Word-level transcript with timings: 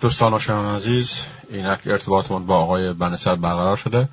دوستان 0.00 0.32
و 0.32 0.76
عزیز 0.76 1.20
اینک 1.50 1.80
ارتباطمون 1.86 2.46
با 2.46 2.56
آقای 2.56 2.92
بنسر 2.92 3.36
برقرار 3.36 3.76
شده 3.76 4.08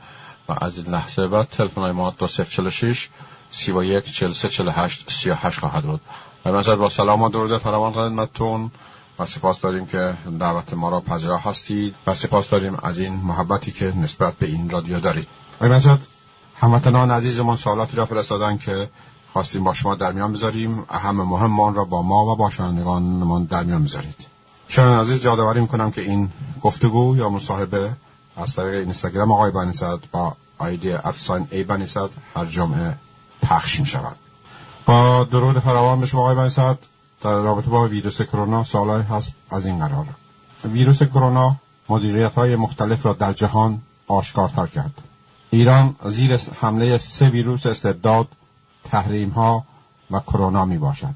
و 0.49 0.53
از 0.61 0.77
این 0.77 0.87
لحظه 0.87 1.27
بعد 1.27 1.47
تلفن 1.49 1.81
های 1.81 1.91
ما 1.91 2.09
2046 2.09 3.09
31 3.51 4.11
43 4.11 4.49
48 4.49 5.11
38 5.11 5.59
خواهد 5.59 5.83
بود. 5.83 6.01
و 6.45 6.51
منظر 6.51 6.75
با 6.75 6.89
سلام 6.89 7.21
و 7.21 7.29
درود 7.29 7.57
فراوان 7.57 7.93
خدمتتون 7.93 8.71
و 9.19 9.25
سپاس 9.25 9.61
داریم 9.61 9.85
که 9.85 10.13
دعوت 10.39 10.73
ما 10.73 10.89
را 10.89 10.99
پذیرا 10.99 11.37
هستید 11.37 11.95
و 12.07 12.13
سپاس 12.13 12.49
داریم 12.49 12.77
از 12.83 12.97
این 12.97 13.13
محبتی 13.13 13.71
که 13.71 13.93
نسبت 13.95 14.33
به 14.33 14.47
این 14.47 14.69
رادیو 14.69 14.99
دارید. 14.99 15.27
آقای 15.55 15.69
منصد 15.69 15.99
هموطنان 16.55 17.11
عزیزمان 17.11 17.57
سوالاتی 17.57 17.97
را 17.97 18.05
فرستادن 18.05 18.57
که 18.57 18.89
خواستیم 19.33 19.63
با 19.63 19.73
شما 19.73 19.95
در 19.95 20.11
میان 20.11 20.33
بذاریم. 20.33 20.85
اهم 20.89 21.15
مهمان 21.15 21.75
را 21.75 21.85
با 21.85 22.01
ما 22.01 22.25
و 22.25 22.35
با 22.35 22.49
شنوندگانمان 22.49 23.43
در 23.43 23.63
میان 23.63 23.83
بذارید. 23.83 24.36
شنوندگان 24.67 25.05
عزیز 25.05 25.25
یادآوری 25.25 25.61
می‌کنم 25.61 25.91
که 25.91 26.01
این 26.01 26.29
گفتگو 26.61 27.17
یا 27.17 27.29
مصاحبه 27.29 27.91
از 28.37 28.55
طریق 28.55 28.73
اینستاگرام 28.73 29.31
آقای 29.31 29.51
بنیصد 29.51 29.99
با 30.11 30.35
آیدی 30.57 30.91
افساین 30.93 31.47
ای 31.51 31.63
بنیصد 31.63 32.09
هر 32.35 32.45
جمعه 32.45 32.97
پخش 33.41 33.79
می 33.79 33.85
شود 33.85 34.17
با 34.85 35.23
درود 35.23 35.59
فراوان 35.59 35.99
به 35.99 36.05
شما 36.05 36.21
آقای 36.21 36.35
بنیصد 36.35 36.77
در 37.21 37.33
رابطه 37.33 37.69
با 37.69 37.87
ویروس 37.87 38.21
کرونا 38.21 38.63
سوالای 38.63 39.01
هست 39.01 39.33
از 39.51 39.65
این 39.65 39.79
قرار 39.79 40.05
ویروس 40.65 41.03
کرونا 41.03 41.55
مدیریت 41.89 42.33
های 42.33 42.55
مختلف 42.55 43.05
را 43.05 43.13
در 43.13 43.33
جهان 43.33 43.81
آشکارتر 44.07 44.65
کرد. 44.65 45.01
ایران 45.49 45.95
زیر 46.05 46.39
حمله 46.61 46.97
سه 46.97 47.29
ویروس 47.29 47.65
استبداد 47.65 48.27
تحریم 48.83 49.29
ها 49.29 49.65
و 50.11 50.19
کرونا 50.19 50.65
می 50.65 50.77
باشد 50.77 51.13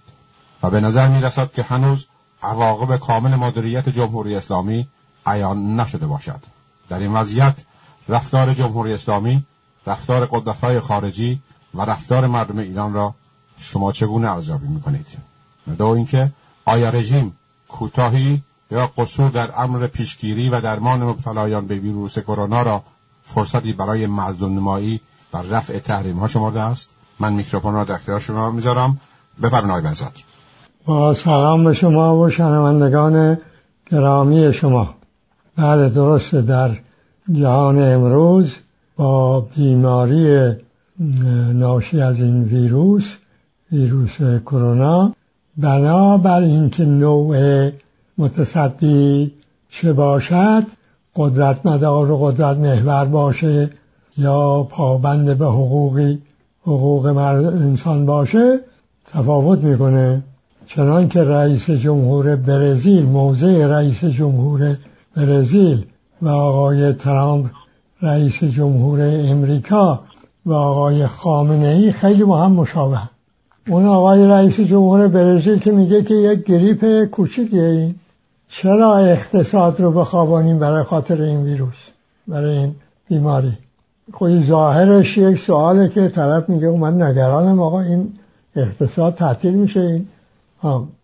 و 0.63 0.70
به 0.70 0.81
نظر 0.81 1.08
می 1.08 1.22
رسد 1.22 1.52
که 1.52 1.63
هنوز 1.63 2.05
عواقب 2.44 2.98
کامل 2.98 3.36
مدیریت 3.36 3.90
جمهوری 3.90 4.36
اسلامی 4.36 4.88
عیان 5.26 5.80
نشده 5.80 6.08
باشد. 6.08 6.40
در 6.90 7.00
این 7.00 7.14
وضعیت 7.14 7.55
رفتار 8.09 8.53
جمهوری 8.53 8.94
اسلامی 8.94 9.45
رفتار 9.88 10.25
قدرت‌های 10.25 10.80
خارجی 10.80 11.42
و 11.73 11.81
رفتار 11.81 12.28
مردم 12.28 12.58
ایران 12.58 12.94
را 12.94 13.16
شما 13.58 13.92
چگونه 13.92 14.31
ارزیابی 14.31 14.67
می‌کنید؟ 14.67 15.08
دو 15.78 15.88
اینکه 15.88 16.31
آیا 16.66 16.89
رژیم 16.89 17.38
کوتاهی 17.67 18.44
یا 18.72 18.88
قصور 18.88 19.30
در 19.30 19.61
امر 19.61 19.88
پیشگیری 19.88 20.50
و 20.50 20.61
درمان 20.61 21.03
مبتلایان 21.03 21.67
به 21.67 21.76
ویروس 21.76 22.20
کرونا 22.20 22.61
را 22.61 22.83
فرصتی 23.23 23.73
برای 23.73 24.08
مظلوم 24.08 24.53
نمایی 24.53 25.02
و 25.33 25.38
رفع 25.38 25.80
تحریم 25.80 26.20
ها 26.20 26.28
شمارده 26.28 26.59
است؟ 26.59 26.89
من 27.20 27.33
میکروفون 27.33 27.73
را 27.73 27.83
در 27.83 27.95
اختیار 27.95 28.20
شما 28.20 28.52
می‌ذارم. 28.52 29.00
بفرمایید 29.42 29.83
بنزد 29.83 30.30
با 30.85 31.13
سلام 31.13 31.63
به 31.63 31.73
شما 31.73 32.17
و 32.17 32.29
شنوندگان 32.29 33.37
گرامی 33.91 34.53
شما. 34.53 34.89
بله 35.55 35.89
درسته. 35.89 36.41
در 36.41 36.69
جهان 37.31 37.83
امروز 37.83 38.55
با 38.95 39.41
بیماری 39.41 40.52
ناشی 41.53 42.02
از 42.02 42.19
این 42.19 42.43
ویروس 42.43 43.17
ویروس 43.71 44.17
کرونا 44.45 45.13
بنابر 45.57 46.39
اینکه 46.39 46.85
نوع 46.85 47.69
متصدی 48.17 49.31
چه 49.69 49.93
باشد 49.93 50.63
قدرت 51.15 51.65
مدار 51.65 52.11
و 52.11 52.17
قدرت 52.17 52.57
محور 52.57 53.05
باشه 53.05 53.69
یا 54.17 54.63
پابند 54.63 55.37
به 55.37 55.45
حقوقی 55.45 56.21
حقوق 56.61 57.05
انسان 57.05 58.05
باشه 58.05 58.59
تفاوت 59.13 59.59
می‌کنه. 59.59 60.23
چنان 60.75 61.09
که 61.09 61.23
رئیس 61.23 61.69
جمهور 61.69 62.36
برزیل 62.36 63.05
موضع 63.05 63.67
رئیس 63.67 64.05
جمهور 64.05 64.77
برزیل 65.17 65.86
و 66.22 66.30
آقای 66.30 66.94
ترامپ 66.94 67.45
رئیس 68.02 68.44
جمهور 68.44 68.99
امریکا 69.02 69.99
و 70.45 70.53
آقای 70.53 71.08
خامنه 71.08 71.67
ای 71.67 71.92
خیلی 71.92 72.23
با 72.23 72.42
هم 72.42 72.52
مشابه 72.52 72.99
اون 73.67 73.86
آقای 73.86 74.27
رئیس 74.27 74.59
جمهور 74.59 75.08
برزیل 75.08 75.59
که 75.59 75.71
میگه 75.71 76.04
که 76.04 76.14
یک 76.14 76.43
گریپ 76.43 77.05
کوچیکیه 77.05 77.64
این. 77.64 77.95
چرا 78.49 78.98
اقتصاد 78.98 79.82
رو 79.82 79.92
بخوابانیم 79.92 80.59
برای 80.59 80.83
خاطر 80.83 81.21
این 81.21 81.43
ویروس 81.43 81.88
برای 82.27 82.58
این 82.58 82.76
بیماری؟ 83.09 83.58
خودی 84.14 84.43
ظاهرش 84.43 85.17
یک 85.17 85.39
سواله 85.39 85.89
که 85.89 86.09
طرف 86.09 86.49
میگه 86.49 86.70
من 86.70 87.02
نگرانم 87.02 87.61
آقا 87.61 87.82
این 87.82 88.14
اقتصاد 88.55 89.15
تعطیل 89.15 89.53
میشه 89.53 89.80
این 89.80 90.08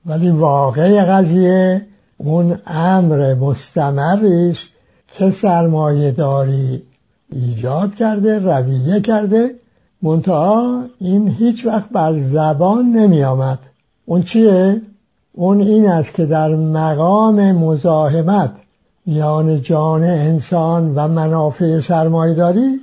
ولی 0.06 0.30
واقع 0.30 1.06
قضیه 1.06 1.86
اون 2.18 2.60
امر 2.68 3.34
مستمری 3.34 4.50
است 4.50 4.70
که 5.08 5.32
سرمایه 5.32 6.12
داری 6.12 6.84
ایجاد 7.32 7.96
کرده 7.96 8.40
رویه 8.40 9.02
کرده 9.02 9.56
منتها 10.02 10.84
این 11.00 11.28
هیچ 11.28 11.66
وقت 11.66 11.90
بر 11.90 12.20
زبان 12.32 12.86
نمی 12.86 13.24
آمد 13.24 13.60
اون 14.06 14.24
چیه؟ 14.24 14.82
اون 15.34 15.62
این 15.62 15.90
است 15.90 16.14
که 16.14 16.26
در 16.26 16.56
مقام 16.56 17.52
مزاحمت 17.52 18.52
میان 19.06 19.62
جان 19.62 20.04
انسان 20.04 20.96
و 20.96 21.08
منافع 21.08 21.80
سرمایداری 21.80 22.80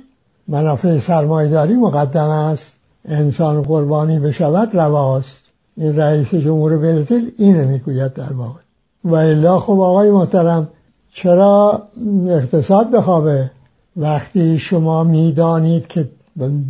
منافع 0.47 0.99
سرمایداری 0.99 1.73
مقدم 1.73 2.29
است. 2.29 2.73
انسان 3.05 3.61
قربانی 3.61 4.19
بشود 4.19 4.75
رواست. 4.75 5.44
این 5.77 5.95
رئیس 5.95 6.35
جمهور 6.35 6.77
برزیل 6.77 7.31
اینه 7.37 7.65
می‌گوید 7.65 8.13
در 8.13 8.33
واقع. 8.33 8.59
و 9.05 9.15
الا 9.15 9.59
خب 9.59 9.79
آقای 9.79 10.11
محترم 10.11 10.67
چرا 11.13 11.81
اقتصاد 12.27 12.91
بخوابه؟ 12.91 13.51
وقتی 13.97 14.59
شما 14.59 15.03
می‌دانید 15.03 15.87
که 15.87 16.09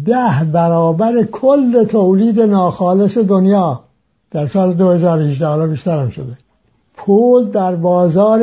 ده 0.05 0.43
برابر 0.53 1.23
کل 1.23 1.83
تولید 1.83 2.41
ناخالص 2.41 3.17
دنیا 3.17 3.79
در 4.31 4.47
سال 4.47 4.73
2018 4.73 5.47
حالا 5.47 5.67
بیشتر 5.67 5.99
هم 5.99 6.09
شده. 6.09 6.37
پول 6.97 7.45
در 7.45 7.75
بازار 7.75 8.41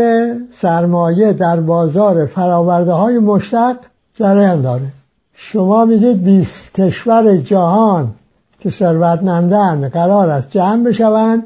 سرمایه 0.53 1.33
در 1.33 1.61
بازار 1.61 2.27
فراورده 2.27 2.93
های 2.93 3.19
مشتق 3.19 3.77
جریان 4.15 4.63
داره. 4.63 4.93
شما 5.35 5.85
میگید 5.85 6.25
20 6.25 6.81
کشور 6.81 7.37
جهان 7.37 8.15
که 8.63 8.71
ثروتمندن 8.71 9.89
قرار 9.89 10.31
است 10.31 10.51
جمع 10.51 10.85
بشوند 10.85 11.45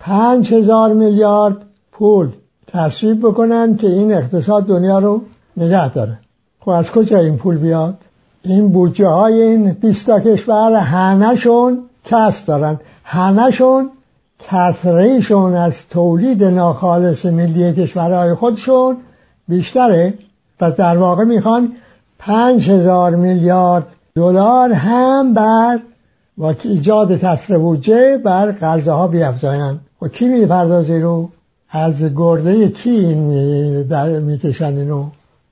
پنج 0.00 0.54
هزار 0.54 0.92
میلیارد 0.92 1.56
پول 1.92 2.28
تصریب 2.66 3.20
بکنن 3.20 3.76
که 3.76 3.86
این 3.86 4.12
اقتصاد 4.12 4.66
دنیا 4.66 4.98
رو 4.98 5.20
نگه 5.56 5.92
داره. 5.92 6.18
خب 6.60 6.70
از 6.70 6.90
کجا 6.90 7.18
این 7.18 7.36
پول 7.36 7.58
بیاد؟ 7.58 7.94
این 8.42 8.68
بودجه 8.68 9.08
های 9.08 9.42
این 9.42 9.72
20 9.72 10.10
کشور 10.10 10.74
همهشون 10.74 11.78
کس 12.04 12.44
دارن 12.44 12.80
همهشون 13.04 13.90
کسریشون 14.38 15.54
از 15.54 15.74
تولید 15.90 16.44
ناخالص 16.44 17.26
ملی 17.26 17.72
کشورهای 17.72 18.34
خودشون 18.34 18.96
بیشتره 19.48 20.14
و 20.60 20.70
در 20.70 20.96
واقع 20.96 21.24
می‌خوان 21.24 21.72
پنج 22.18 22.70
هزار 22.70 23.16
میلیارد 23.16 23.86
دلار 24.14 24.72
هم 24.72 25.34
بر 25.34 25.80
و 26.38 26.54
ایجاد 26.62 27.18
کسر 27.18 27.58
بودجه 27.58 28.18
بر 28.24 28.52
قرضه 28.52 28.92
ها 28.92 29.08
بیافزایند 29.08 29.80
و 30.02 30.08
کی 30.08 30.28
می‌پردازی 30.28 30.98
رو؟ 30.98 31.28
از 31.70 31.94
گرده 32.16 32.68
کی 32.68 32.90
این 32.90 33.82
در 33.82 34.08
می‌کشن 34.08 34.76
اینو 34.76 35.06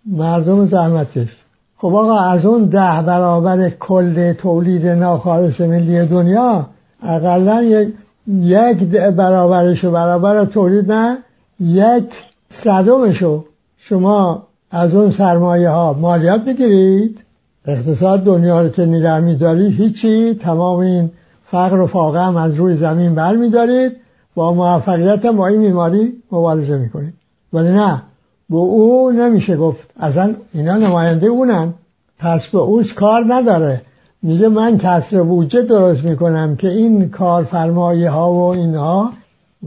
مردم 0.06 0.66
زحمت 0.66 1.18
کش 1.18 1.44
خب 1.76 1.94
آقا 1.94 2.18
از 2.18 2.46
اون 2.46 2.64
ده 2.64 3.02
برابر 3.02 3.68
کل 3.68 4.32
تولید 4.32 4.86
ناخالص 4.86 5.60
ملی 5.60 6.06
دنیا 6.06 6.66
اقلا 7.02 7.62
یک 7.62 7.88
یک 8.28 8.78
برابرشو 8.94 9.90
برابر 9.90 10.44
تولید 10.44 10.92
نه 10.92 11.18
یک 11.60 12.04
صدومشو 12.50 13.44
شما 13.76 14.42
از 14.70 14.94
اون 14.94 15.10
سرمایه 15.10 15.68
ها 15.68 15.92
مالیات 15.92 16.44
بگیرید. 16.44 17.20
اقتصاد 17.66 18.20
دنیا 18.20 18.62
رو 18.62 18.68
که 18.68 18.86
نگه 18.86 19.20
میداری 19.20 19.70
هیچی. 19.70 20.34
تمام 20.34 20.78
این 20.78 21.10
فقر 21.46 21.80
و 21.80 21.86
فاقه 21.86 22.20
هم 22.20 22.36
از 22.36 22.54
روی 22.54 22.76
زمین 22.76 23.14
بر 23.14 23.36
میدارید 23.36 23.92
با 24.34 24.52
موفقیت 24.52 25.26
با 25.26 25.46
این 25.46 25.60
بیماری 25.60 26.12
مبارزه 26.32 26.78
می‌کنید. 26.78 27.14
ولی 27.52 27.68
نه 27.68 28.02
به 28.50 28.56
او 28.56 29.10
نمیشه 29.10 29.56
گفت. 29.56 29.88
اصلا 30.00 30.34
اینا 30.54 30.76
نماینده 30.76 31.26
اونن. 31.26 31.74
پس 32.18 32.48
به 32.48 32.58
اوش 32.58 32.94
کار 32.94 33.24
نداره. 33.28 33.82
میگه 34.22 34.48
من 34.48 34.78
کسر 34.78 35.22
بودجه 35.22 35.62
درست 35.62 36.04
می‌کنم 36.04 36.56
که 36.56 36.68
این 36.68 37.08
کارفرمایه 37.08 38.10
ها 38.10 38.32
و 38.32 38.40
اینها 38.40 39.12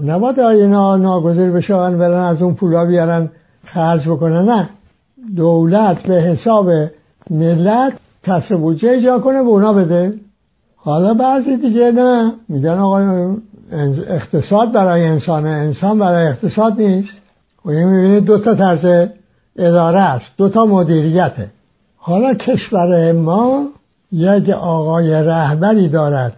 نباید 0.03 0.39
اینا 0.39 0.97
ناگذیر 0.97 1.51
بشن 1.51 1.97
برن 1.97 2.23
از 2.23 2.41
اون 2.41 2.53
پولا 2.53 2.85
بیارن 2.85 3.29
خرج 3.65 4.09
بکنن. 4.09 4.45
نه. 4.49 4.69
دولت 5.35 6.03
به 6.03 6.13
حساب 6.13 6.69
ملت 7.29 7.93
کسر 8.23 8.55
بودجه 8.55 8.91
اجرا 8.91 9.19
کنه 9.19 9.43
به 9.43 9.49
اونا 9.49 9.73
بده. 9.73 10.13
حالا 10.75 11.13
بعضی 11.13 11.57
دیگه 11.57 11.91
نه. 11.91 12.33
میگن 12.49 12.77
آقا 12.77 13.35
اقتصاد 14.09 14.71
برای 14.71 15.05
انسان 15.05 15.45
انسان 15.45 15.99
برای 15.99 16.27
اقتصاد 16.27 16.81
نیست. 16.81 17.21
و 17.65 17.69
این 17.69 17.87
می‌بینید 17.87 18.25
دو 18.25 18.37
تا 18.37 18.55
طرز 18.55 19.09
اداره 19.55 19.99
است. 19.99 20.31
دو 20.37 20.49
تا 20.49 20.65
مدیریته. 20.65 21.49
حالا 21.97 22.33
کشور 22.33 23.11
ما 23.11 23.67
یک 24.11 24.49
آقای 24.49 25.23
رهبری 25.23 25.89
دارد 25.89 26.33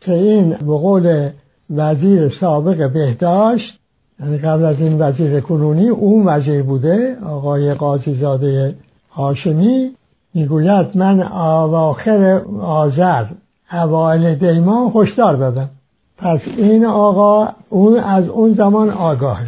که 0.00 0.12
این 0.12 0.50
به 0.50 0.78
قول 0.78 1.30
وزیر 1.70 2.28
سابق 2.28 2.92
بهداشت 2.92 3.78
یعنی 4.20 4.38
قبل 4.38 4.64
از 4.64 4.80
این 4.80 5.02
وزیر 5.02 5.40
کنونی 5.40 5.88
اون 5.88 6.26
وزیر 6.26 6.62
بوده 6.62 7.16
آقای 7.26 7.74
قاضی 7.74 8.14
زاده 8.14 8.74
هاشمی. 9.10 9.90
می‌گوید 10.34 10.96
من 10.96 11.22
اواخر 11.22 12.42
آذر 12.60 13.24
اوایل 13.72 14.34
دیما 14.34 14.92
هشدار 14.94 15.36
دادم. 15.36 15.70
پس 16.18 16.40
این 16.56 16.84
آقا 16.84 17.48
اون 17.68 18.00
از 18.00 18.28
اون 18.28 18.52
زمان 18.52 18.90
آگاهه 18.90 19.46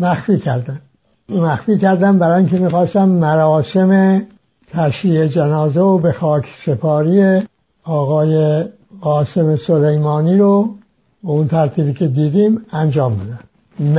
مخفی 0.00 0.38
کردن. 0.38 0.80
مخفی 1.28 1.78
کردن 1.78 2.18
برای 2.18 2.38
اینکه 2.38 2.58
می‌خواستم 2.58 3.08
مراسم 3.08 4.22
تشییع 4.72 5.26
جنازه 5.26 5.80
و 5.80 5.98
به 5.98 6.12
خاک 6.12 6.46
سپاری 6.54 7.42
آقای 7.84 8.64
قاسم 9.00 9.56
سلیمانی 9.56 10.38
رو 10.38 10.74
به 11.24 11.30
اون 11.30 11.48
ترتیبی 11.48 11.92
که 11.92 12.08
دیدیم 12.08 12.60
انجام 12.72 13.16
بدن 13.16 13.38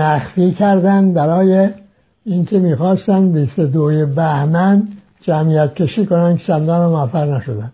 مخفی 0.02 0.52
کردن 0.52 1.14
برای 1.14 1.70
اینکه 2.26 2.60
می‌خواستن 2.60 3.32
22 3.32 4.06
بهمن 4.06 4.88
جمعیت 5.28 5.74
کشی 5.74 6.06
کنن 6.06 6.38
که 6.38 6.44
چندان 6.44 6.90
موفق 6.90 7.30
نشدن. 7.30 7.72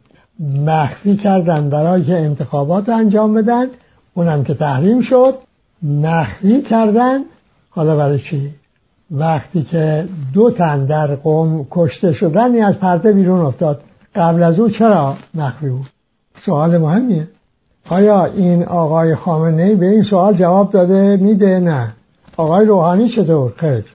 مخفی 0.66 1.16
کردن 1.16 1.70
برای 1.70 2.04
که 2.04 2.20
انتخابات 2.20 2.90
انجام 2.90 3.34
بدن. 3.34 3.68
اونم 4.14 4.44
که 4.44 4.54
تحریم 4.54 5.02
شد. 5.02 5.34
مخفی 5.84 6.62
کردن. 6.62 7.20
حالا 7.70 7.96
برای 7.96 8.20
چی؟ 8.20 8.50
وقتی 9.12 9.64
که 9.64 10.08
دو 10.34 10.52
تن 10.52 10.86
در 10.86 11.16
قوم 11.16 11.68
کشته 11.72 12.12
شدن 12.12 12.64
از 12.64 12.80
پرده 12.80 13.12
بیرون 13.12 13.42
افتاد. 13.42 13.82
قبل 14.16 14.44
از 14.44 14.60
او 14.60 14.70
چرا 14.70 15.16
مخفی 15.34 15.70
بود؟ 15.70 15.88
سوال 16.46 16.78
مهمیه. 16.78 17.28
آیا 17.90 18.26
این 18.26 18.64
آقای 18.64 19.16
خامنه 19.16 19.76
به 19.76 19.86
این 19.90 20.04
سوال 20.04 20.34
جواب 20.34 20.72
داده؟ 20.72 21.18
میده؟ 21.18 21.60
نه. 21.60 21.94
آقای 22.38 22.66
روحانی 22.66 23.08
چطور؟ 23.08 23.54
خیر. 23.56 23.86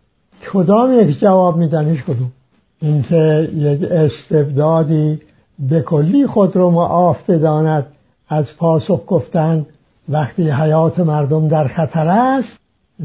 کدام 0.52 1.00
یک 1.00 1.18
جواب 1.18 1.56
میدن؟ 1.56 1.88
هیچ 1.88 2.04
کدوم. 2.04 2.32
اینکه 2.80 3.50
یک 3.54 3.82
استبدادی 3.82 5.20
به 5.58 5.80
کلی 5.80 6.26
خود 6.26 6.56
رو 6.56 6.70
معاف 6.70 7.30
بداند 7.30 7.86
از 8.28 8.56
پاسخ 8.56 9.00
گفتن 9.06 9.66
وقتی 10.08 10.50
حیات 10.50 11.00
مردم 11.00 11.48
در 11.48 11.66
خطر 11.66 12.08
است 12.08 12.58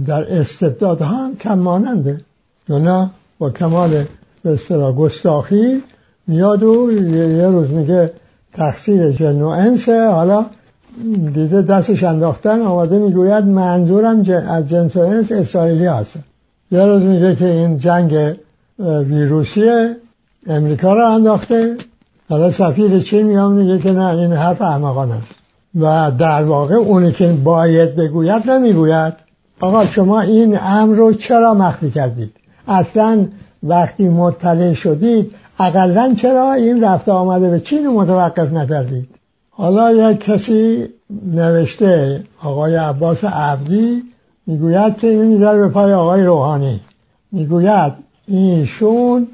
در 0.06 0.40
استبداد 0.40 1.02
هم 1.02 1.36
کم 1.36 1.60
ماننده. 1.60 2.22
نه 2.70 3.10
با 3.40 3.50
کمال 3.50 4.04
به 4.44 4.54
اصطلاح 4.54 4.96
گستاخی 4.96 5.84
میاد 6.28 6.64
و 6.64 6.92
یه 6.92 7.48
روز 7.48 7.70
میگه 7.72 8.12
تقصیر 8.54 9.12
جن 9.12 9.42
و 9.42 9.48
انسه 9.48 10.08
حالا 10.08 10.46
دیده 11.34 11.62
دستش 11.62 12.04
انداختن 12.04 12.62
آماده 12.62 12.98
می‌گوید 12.98 13.46
منظورم 13.46 14.20
از 14.50 14.70
جنس 14.70 14.96
و 14.96 15.00
انس 15.00 15.32
اسرائیلی 15.32 15.86
هست. 15.86 16.14
یه 16.72 16.86
روز 16.86 17.04
میگه 17.04 17.36
که 17.36 17.46
این 17.46 17.78
جنگ 17.78 18.36
ویروسی 18.80 19.96
امریکا 20.48 20.94
رو 20.94 21.10
انداخته. 21.10 21.78
حالا 22.30 22.52
سفیر 22.52 23.00
چین 23.00 23.26
میام 23.26 23.54
میگه 23.54 23.80
که 23.80 23.92
نه 23.92 24.06
این 24.06 24.34
حرف 24.34 24.62
احمقان 24.62 25.12
است. 25.12 25.40
و 25.80 26.12
در 26.12 26.44
واقع 26.44 26.76
اونی 26.76 27.12
که 27.12 27.28
باید 27.44 27.96
بگوید 27.96 28.50
نمی‌گوید. 28.50 29.14
آقا 29.60 29.86
شما 29.86 30.22
این 30.22 30.58
امر 30.62 30.96
رو 30.96 31.14
چرا 31.14 31.54
مخفی 31.54 31.92
کردید؟ 31.92 32.32
اصلا 32.68 33.26
وقتی 33.64 34.10
مطلع 34.10 34.74
شدید 34.74 35.36
اقلا 35.60 36.16
چرا 36.22 36.54
این 36.54 36.84
رفته 36.84 37.12
آمده 37.12 37.50
به 37.50 37.60
چین 37.60 37.88
متوقف 37.88 38.54
نکردید؟ 38.54 39.10
حالا 39.50 39.92
یک 39.92 40.20
کسی 40.20 40.88
نوشته 41.34 42.24
آقای 42.44 42.76
عباس 42.76 43.24
عبدی 43.24 44.04
می‌گوید 44.48 44.98
که 44.98 45.08
این 45.08 45.26
می‌ذاره 45.26 45.60
به 45.60 45.70
پای 45.70 45.94
آقای 45.94 46.24
روحانی. 46.24 46.82
می‌گوید 47.32 47.94
ایشون 48.28 49.28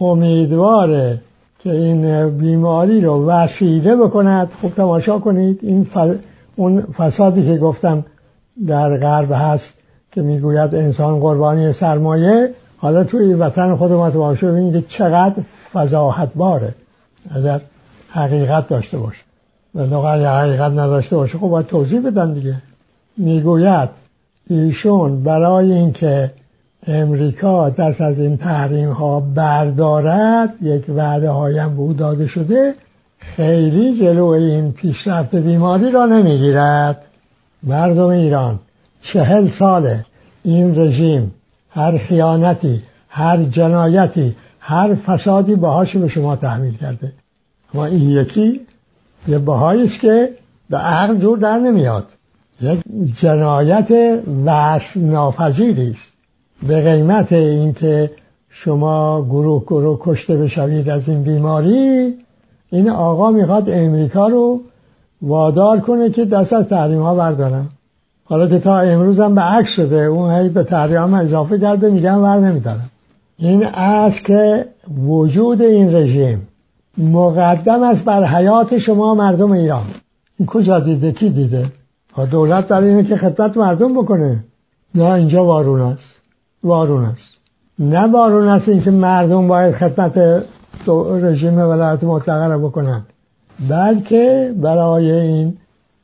امیدواره 0.00 1.20
که 1.58 1.70
این 1.70 2.28
بیماری 2.38 3.00
رو 3.00 3.26
وسیله 3.26 3.96
بکند. 3.96 4.50
خوب 4.60 4.74
تماشا 4.74 5.18
کنید. 5.18 5.58
این 5.62 5.86
اون 6.56 6.80
فسادی 6.80 7.46
که 7.46 7.56
گفتم 7.56 8.04
در 8.66 8.96
غرب 8.96 9.32
هست 9.32 9.74
که 10.12 10.22
می‌گوید 10.22 10.74
انسان 10.74 11.20
قربانی 11.20 11.72
سرمایه. 11.72 12.54
حالا 12.76 13.04
توی 13.04 13.34
وطن 13.34 13.76
خود 13.76 13.92
ما 13.92 14.10
تماشا 14.10 14.70
که 14.70 14.82
چقدر 14.88 15.42
فضاحت 15.72 16.30
باره 16.34 16.74
اگر 17.34 17.60
حقیقت 18.08 18.68
داشته 18.68 18.98
باشه. 18.98 19.22
و 19.74 19.94
اگر 19.94 20.40
حقیقت 20.40 20.72
نداشته 20.72 21.16
باشه 21.16 21.38
خب 21.38 21.46
باید 21.46 21.66
توضیح 21.66 22.00
بدن 22.06 22.32
دیگه. 22.32 22.54
می‌گوید 23.16 23.88
ایشون 24.50 25.22
برای 25.22 25.72
اینکه 25.72 26.30
امریکا 26.86 27.70
دست 27.70 28.00
از 28.00 28.20
این 28.20 28.36
تحریم 28.36 28.90
ها 28.90 29.20
بردارد 29.20 30.54
یک 30.62 30.84
وعده 30.88 31.30
هایم 31.30 31.76
به 31.76 31.94
داده 31.94 32.26
شده 32.26 32.74
خیلی 33.18 33.98
جلو 33.98 34.26
این 34.26 34.72
پیشرفت 34.72 35.34
بیماری 35.34 35.90
را 35.90 36.06
نمی‌گیرد. 36.06 37.04
مردم 37.62 38.06
ایران 38.06 38.58
چهل 39.02 39.48
ساله 39.48 40.04
این 40.44 40.78
رژیم 40.78 41.34
هر 41.70 41.98
خیانتی 41.98 42.82
هر 43.08 43.42
جنایتی 43.42 44.36
هر 44.60 44.94
فسادی 44.94 45.54
باهاش 45.54 45.96
به 45.96 46.08
شما 46.08 46.36
تحمیل 46.36 46.76
کرده. 46.76 47.12
اما 47.74 47.84
این 47.84 48.10
یکی 48.10 48.60
یه 49.28 49.38
باهایی 49.38 49.84
است 49.84 50.00
که 50.00 50.28
به 50.70 50.76
عقل 50.76 51.16
جور 51.16 51.38
در 51.38 51.58
نمیاد. 51.58 52.06
یک 52.60 52.80
جنایت 53.20 54.20
وصل 54.46 55.00
ناپذیری 55.00 55.90
است. 55.90 56.12
به 56.68 56.80
قیمت 56.80 57.32
اینکه 57.32 58.10
شما 58.48 59.22
گروه 59.22 59.64
گروه 59.64 59.98
کشته 60.00 60.36
بشوید 60.36 60.90
از 60.90 61.08
این 61.08 61.22
بیماری 61.22 62.14
این 62.70 62.90
آقا 62.90 63.30
می‌خواد 63.30 63.70
امریکا 63.70 64.28
رو 64.28 64.60
وادار 65.22 65.80
کنه 65.80 66.10
که 66.10 66.24
دست 66.24 66.52
از 66.52 66.68
تحریم 66.68 67.02
ها 67.02 67.14
بردارن. 67.14 67.66
حالا 68.24 68.48
که 68.48 68.58
تا 68.58 68.78
امروز 68.78 69.20
هم 69.20 69.34
به 69.34 69.40
عکس 69.40 69.68
شده 69.68 69.96
اون 69.96 70.30
هی 70.30 70.48
به 70.48 70.62
تحریم 70.62 71.14
اضافه 71.14 71.58
کرده 71.58 71.90
میگن 71.90 72.14
ور 72.14 72.38
نمیدارن. 72.38 72.90
این 73.38 73.64
است 73.66 74.24
که 74.24 74.66
وجود 75.06 75.62
این 75.62 75.94
رژیم 75.94 76.48
مقدم 76.98 77.82
است 77.82 78.04
بر 78.04 78.24
حیات 78.24 78.78
شما 78.78 79.14
مردم 79.14 79.52
ایران. 79.52 79.84
این 80.38 80.46
کجا 80.46 80.80
دیده؟ 80.80 81.12
کی 81.12 81.30
دیده؟ 81.30 81.66
دولت 82.30 82.68
برای 82.68 82.88
اینه 82.88 83.04
که 83.04 83.16
خدمت 83.16 83.56
مردم 83.56 84.02
بکنه. 84.02 84.44
نه 84.94 85.04
اینجا 85.04 85.44
وارون 85.44 85.80
است. 85.80 86.11
وارون 86.64 87.04
است. 87.04 87.32
نه 87.78 88.06
وارون 88.06 88.48
است 88.48 88.68
اینکه 88.68 88.90
مردم 88.90 89.48
باید 89.48 89.74
خدمت 89.74 90.42
رژیم 91.22 91.58
ولایت 91.58 92.04
مطلقه 92.04 92.46
را 92.46 92.58
بکنند 92.58 93.06
بلکه 93.68 94.54
برای 94.56 95.12
این 95.12 95.56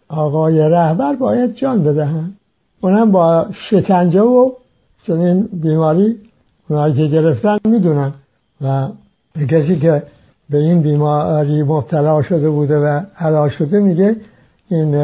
آقای 0.08 0.58
رهبر 0.58 1.16
باید 1.16 1.54
جان 1.54 1.82
بدهند. 1.82 2.36
اونم 2.80 3.10
با 3.10 3.46
شکنجه 3.52 4.20
و 4.20 4.50
چون 5.02 5.20
این 5.20 5.48
بیماری 5.52 6.16
اونایی 6.68 6.94
که 6.94 7.06
گرفتن 7.06 7.58
می‌دونن 7.64 8.12
و 8.60 8.88
کسی 9.48 9.78
که 9.78 10.02
به 10.50 10.58
این 10.58 10.82
بیماری 10.82 11.62
مبتلا 11.62 12.22
شده 12.22 12.50
بوده 12.50 12.78
و 12.78 13.00
حلال 13.14 13.48
شده 13.48 13.80
میگه 13.80 14.16
این 14.68 14.94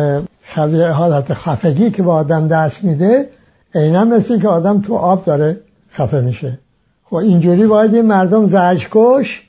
حالت 0.93 1.35
خفگی 1.35 1.91
که 1.91 2.03
به 2.03 2.11
آدم 2.11 2.49
دست 2.49 2.85
میده 2.85 3.29
عینا 3.75 4.05
مثل 4.05 4.41
که 4.41 4.49
آدم 4.49 4.81
تو 4.81 4.95
آب 4.95 5.25
داره 5.25 5.61
خفه 5.93 6.21
میشه. 6.21 6.59
خب 7.05 7.17
اینجوری 7.17 7.67
باید 7.67 7.95
این 7.95 8.07
مردم 8.07 8.47
زجکش 8.47 9.43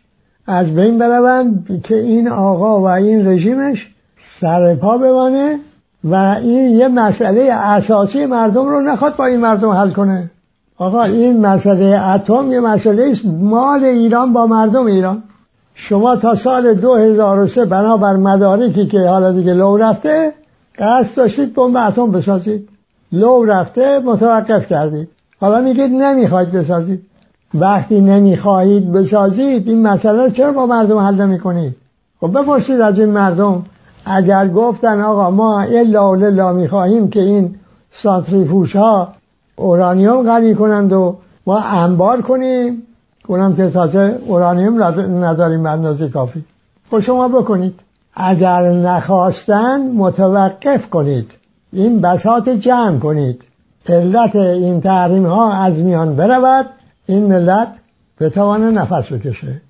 از 0.47 0.75
بین 0.75 0.97
بروند 0.97 1.81
که 1.83 1.95
این 1.95 2.27
آقا 2.27 2.79
و 2.79 2.87
این 2.87 3.27
رژیمش 3.27 3.93
سر 4.39 4.75
پا 4.75 4.97
بمانه 4.97 5.59
و 6.03 6.15
این 6.15 6.77
یه 6.77 6.87
مسئله 6.87 7.53
اساسی 7.53 8.25
مردم 8.25 8.65
رو 8.65 8.81
نخواد 8.81 9.15
با 9.15 9.25
این 9.25 9.39
مردم 9.39 9.69
حل 9.69 9.91
کنه. 9.91 10.31
آقا 10.77 11.03
این 11.03 11.45
مسئله 11.45 12.01
اتم 12.01 12.51
یه 12.51 12.59
مسئله 12.59 13.09
است. 13.11 13.25
مال 13.25 13.83
ایران 13.83 14.33
با 14.33 14.47
مردم 14.47 14.85
ایران. 14.85 15.23
شما 15.75 16.15
تا 16.15 16.35
سال 16.35 16.73
2003 16.73 17.65
بنابر 17.65 18.15
مدارکی 18.15 18.87
که 18.87 18.99
حالا 18.99 19.31
دیگه 19.31 19.53
لو 19.53 19.77
رفته 19.77 20.33
قصد 20.79 21.17
داشتید 21.17 21.53
بمب 21.53 21.77
اتم 21.77 22.11
بسازید. 22.11 22.69
لو 23.15 23.45
رفته 23.45 23.99
متوقف 23.99 24.67
کردید. 24.67 25.09
حالا 25.41 25.61
میگید 25.61 25.91
نمی‌خواید 25.91 26.51
بسازید. 26.51 27.01
وقتی 27.53 28.01
نمی‌خواهید 28.01 28.91
بسازید 28.91 29.67
این 29.67 29.81
مسئله 29.87 30.31
چرا 30.31 30.51
با 30.51 30.65
مردم 30.65 30.97
حل 30.97 31.15
نمی‌کنید؟ 31.15 31.75
خب 32.21 32.39
بپرسید 32.39 32.81
از 32.81 32.99
این 32.99 33.09
مردم 33.09 33.65
اگر 34.05 34.47
گفتن 34.47 35.01
آقا 35.01 35.31
ما 35.31 35.61
الا 35.61 36.11
و 36.11 36.15
لا 36.15 36.53
می‌خواهیم 36.53 37.09
که 37.09 37.19
این 37.19 37.55
سانتریفوش 37.91 38.75
ها 38.75 39.13
اورانیوم 39.55 40.25
غنی 40.25 40.55
کنند 40.55 40.93
و 40.93 41.15
ما 41.45 41.59
انبار 41.59 42.21
کنیم 42.21 42.83
اونم 43.27 43.55
که 43.55 43.69
تازه 43.69 44.19
اورانیوم 44.27 44.83
نداریم 45.25 45.63
به 45.63 45.69
اندازه 45.69 46.09
کافی. 46.09 46.43
خب 46.91 46.99
شما 46.99 47.27
بکنید. 47.27 47.79
اگر 48.13 48.71
نخواستن 48.71 49.91
متوقف 49.91 50.89
کنید. 50.89 51.31
این 51.75 52.01
بساط 52.01 52.49
جمع 52.49 52.99
کنید. 52.99 53.43
علت 53.89 54.35
این 54.35 54.81
تحریم 54.81 55.25
ها 55.25 55.53
از 55.53 55.73
میان 55.73 56.15
برود 56.15 56.65
این 57.05 57.25
ملت 57.25 57.67
بتوانه 58.19 58.71
نفس 58.71 59.13
بکشه. 59.13 59.61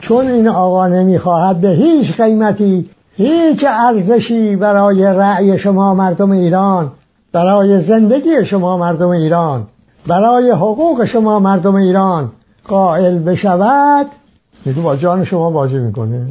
چون 0.00 0.28
این 0.28 0.48
آقا 0.48 0.88
نمی‌خواهد 0.88 1.60
به 1.60 1.68
هیچ 1.68 2.20
قیمتی 2.20 2.90
هیچ 3.16 3.64
ارزشی 3.68 4.56
برای 4.56 5.02
رأی 5.04 5.58
شما 5.58 5.94
مردم 5.94 6.30
ایران 6.30 6.92
برای 7.32 7.80
زندگی 7.80 8.44
شما 8.44 8.76
مردم 8.76 9.08
ایران 9.08 9.66
برای 10.06 10.50
حقوق 10.50 11.04
شما 11.04 11.38
مردم 11.38 11.74
ایران 11.74 12.32
قائل 12.68 13.18
بشود. 13.18 14.06
میگه 14.64 14.80
با 14.80 14.96
جان 14.96 15.24
شما 15.24 15.50
بازی 15.50 15.78
می‌کنه. 15.78 16.26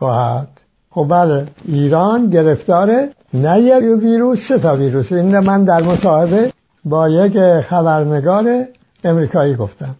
راحت. 0.00 0.48
خب 0.90 1.06
بله 1.08 1.46
ایران 1.64 2.30
گرفتاره 2.30 3.10
نه 3.34 3.60
یک 3.60 4.02
ویروس 4.02 4.48
سه 4.48 4.58
تا 4.58 4.74
ویروس؟ 4.74 5.12
این 5.12 5.38
من 5.38 5.64
در 5.64 5.82
مصاحبه 5.82 6.52
با 6.84 7.08
یک 7.08 7.60
خبرنگار 7.60 8.64
امریکایی 9.04 9.54
گفتم. 9.54 9.94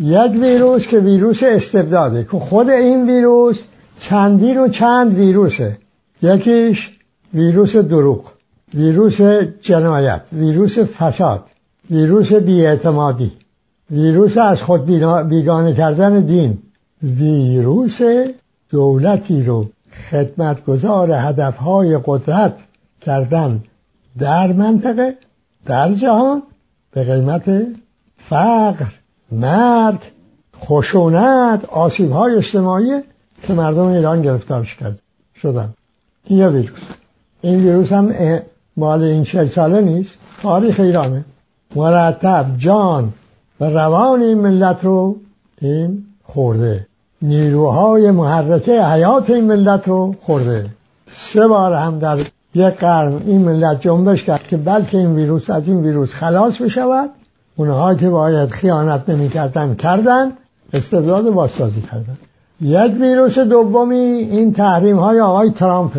یک 0.00 0.32
ویروس 0.32 0.86
که 0.86 0.98
ویروس 0.98 1.42
استبداده 1.42 2.24
که 2.24 2.38
خود 2.38 2.70
این 2.70 3.06
ویروس 3.06 3.62
چندین 4.00 4.58
و 4.58 4.68
چند 4.68 5.14
ویروسه. 5.14 5.78
یکیش 6.22 6.98
ویروس 7.34 7.76
دروغ 7.76 8.24
ویروس 8.74 9.20
جنایت 9.62 10.22
ویروس 10.32 10.78
فساد 10.78 11.44
ویروس 11.90 12.32
بیاعتمادی 12.32 13.32
ویروس 13.90 14.38
از 14.38 14.62
خود 14.62 14.86
بیگانه 15.28 15.74
کردن 15.74 16.20
دین. 16.20 16.58
ویروس 17.02 17.98
دولتی 18.70 19.42
رو 19.42 19.66
خدمتگزار 20.10 21.10
هدفهای 21.10 21.98
قدرت 22.04 22.54
کردن 23.04 23.62
در 24.18 24.52
منطقه 24.52 25.16
در 25.66 25.92
جهان 25.92 26.42
به 26.90 27.04
قیمت 27.04 27.50
فقر 28.16 28.86
مرگ 29.32 30.00
خشونت 30.60 31.64
آسیب 31.64 32.10
های 32.10 32.34
اجتماعی 32.34 33.00
که 33.42 33.52
مردم 33.52 33.86
ایران 33.86 34.22
گرفتارش 34.22 34.76
کرد. 34.76 34.98
شدن. 35.36 35.74
این 36.24 36.38
یه 36.38 36.48
ویروس. 36.48 36.80
این 37.40 37.60
ویروس 37.60 37.92
هم 37.92 38.14
مال 38.76 39.02
این 39.02 39.24
چهل 39.24 39.46
ساله 39.46 39.80
نیست. 39.80 40.14
تاریخ 40.42 40.80
ایرانه. 40.80 41.24
مرتب 41.76 42.46
جان 42.58 43.12
و 43.60 43.64
روان 43.64 44.22
این 44.22 44.38
ملت 44.38 44.84
رو 44.84 45.16
این 45.60 46.04
خورده. 46.24 46.86
نیروهای 47.22 48.10
محرکه 48.10 48.84
حیات 48.84 49.30
این 49.30 49.44
ملت 49.44 49.88
رو 49.88 50.14
خورده. 50.22 50.66
سه 51.12 51.46
بار 51.46 51.72
هم 51.72 51.98
در 51.98 52.18
یک 52.54 52.74
قرن 52.74 53.14
این 53.26 53.38
ملت 53.38 53.80
جنبش 53.80 54.24
کرد 54.24 54.42
که 54.42 54.56
بلکه 54.56 54.98
این 54.98 55.14
ویروس 55.14 55.50
از 55.50 55.68
این 55.68 55.82
ویروس 55.82 56.12
خلاص 56.12 56.62
بشود. 56.62 57.10
اونها 57.56 57.94
که 57.94 58.10
باید 58.10 58.48
خیانت 58.48 59.08
نمی‌کردن 59.08 59.74
کردن 59.74 60.32
استبداد 60.72 61.30
بازسازی 61.30 61.80
کردن. 61.80 62.16
یک 62.60 63.00
ویروس 63.00 63.38
دومی 63.38 63.96
این 63.96 64.52
تحریم 64.52 64.98
های 64.98 65.20
آقای 65.20 65.50
ترامپ. 65.50 65.92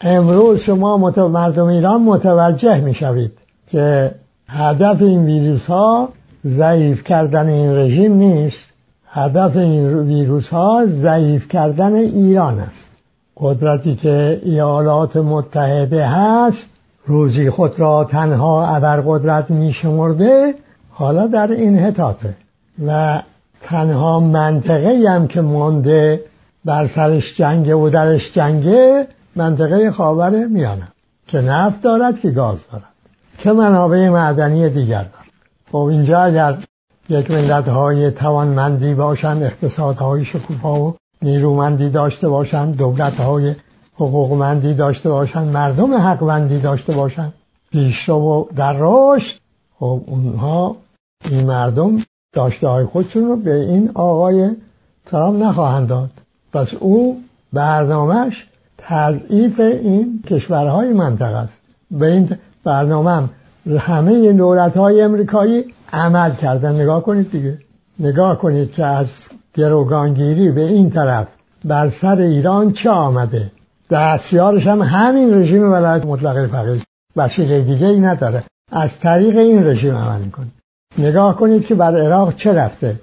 امروز 0.00 0.60
شما 0.60 0.96
مردم 1.16 1.64
ایران 1.64 2.02
متوجه 2.02 2.80
می‌شوید 2.80 3.32
که 3.66 4.14
هدف 4.48 5.02
این 5.02 5.24
ویروس 5.24 5.66
ها 5.66 6.08
ضعیف 6.46 7.04
کردن 7.04 7.48
این 7.48 7.70
رژیم 7.70 8.14
نیست. 8.14 8.70
هدف 9.06 9.56
این 9.56 9.98
ویروس 9.98 10.48
ها 10.48 10.84
ضعیف 10.86 11.48
کردن 11.48 11.94
ایران 11.94 12.58
است. 12.58 12.89
قدرتی 13.40 13.94
که 13.96 14.40
ایالات 14.44 15.16
متحده 15.16 16.06
هست 16.06 16.66
روزی 17.06 17.50
خود 17.50 17.80
را 17.80 18.04
تنها 18.04 18.76
ابرقدرت 18.76 19.50
می 19.50 19.72
شمرده 19.72 20.54
حالا 20.90 21.26
در 21.26 21.50
این 21.50 21.78
حتاته 21.78 22.34
و 22.86 23.22
تنها 23.60 24.20
منطقه 24.20 25.04
هم 25.08 25.26
که 25.28 25.40
مانده 25.40 26.20
بر 26.64 26.86
سرش 26.86 27.36
جنگه 27.36 27.74
و 27.74 27.90
درش 27.90 28.32
جنگه 28.32 29.06
منطقه 29.36 29.90
خاور 29.90 30.46
میانه 30.46 30.88
که 31.26 31.40
نفت 31.40 31.82
دارد 31.82 32.20
که 32.20 32.30
گاز 32.30 32.58
دارد 32.72 32.84
که 33.38 33.52
منابع 33.52 34.08
معدنی 34.08 34.68
دیگر 34.68 35.02
دارد. 35.02 35.30
خب 35.72 35.78
اینجا 35.78 36.20
اگر 36.20 36.56
یک 37.08 37.30
ملت 37.30 37.68
های 37.68 38.10
توانمندی 38.10 38.94
باشند 38.94 39.42
اقتصادهای 39.42 40.24
شکوفا 40.24 40.80
و 40.80 40.96
نیرومندی 41.22 41.90
داشته 41.90 42.28
باشند 42.28 42.76
دولت 42.76 43.20
های 43.20 43.54
حقوقمندی 43.94 44.74
داشته 44.74 45.08
باشند 45.08 45.48
مردم 45.48 45.94
حقوندی 45.94 46.58
داشته 46.58 46.92
باشند 46.92 47.32
پیشرو 47.72 48.48
در 48.56 48.76
رشد 48.78 49.40
خب 49.78 50.02
اونها 50.06 50.76
این 51.30 51.46
مردم 51.46 51.98
داشته 52.32 52.68
های 52.68 52.84
خودشون 52.84 53.24
رو 53.24 53.36
به 53.36 53.54
این 53.54 53.90
آقای 53.94 54.50
ترام 55.06 55.42
نخواهند 55.42 55.88
داد. 55.88 56.10
پس 56.52 56.74
او 56.74 57.22
برنامهش 57.52 58.46
تضعیف 58.78 59.60
این 59.60 60.22
کشورهای 60.26 60.92
منطقه 60.92 61.36
است. 61.36 61.60
به 61.90 62.06
این 62.06 62.38
برنامه 62.64 63.28
همه 63.78 64.32
دولت 64.32 64.76
های 64.76 65.02
امریکایی 65.02 65.64
عمل 65.92 66.34
کردن. 66.34 66.80
نگاه 66.80 67.02
کنید 67.02 67.30
دیگه. 67.30 67.58
نگاه 67.98 68.38
کنید 68.38 68.72
که 68.72 68.84
از 68.84 69.06
گروگانگیری 69.54 70.50
به 70.50 70.64
این 70.64 70.90
طرف. 70.90 71.26
بر 71.64 71.90
سر 71.90 72.20
ایران 72.20 72.72
چه 72.72 72.90
آمده؟ 72.90 73.50
دستیارش 73.90 74.66
هم 74.66 74.82
همین 74.82 75.34
رژیم 75.34 75.72
ولایت 75.72 76.06
مطلقه 76.06 76.46
فقیه. 76.46 76.80
وسیله 77.16 77.60
دیگه 77.60 77.86
ای 77.86 78.00
نداره. 78.00 78.42
از 78.72 78.98
طریق 78.98 79.38
این 79.38 79.66
رژیم 79.66 79.94
عمل 79.94 80.20
می‌کنه. 80.20 80.46
نگاه 80.98 81.36
کنید 81.36 81.66
که 81.66 81.74
بر 81.74 81.96
عراق 81.96 82.36
چه 82.36 82.52
رفته. 82.52 82.96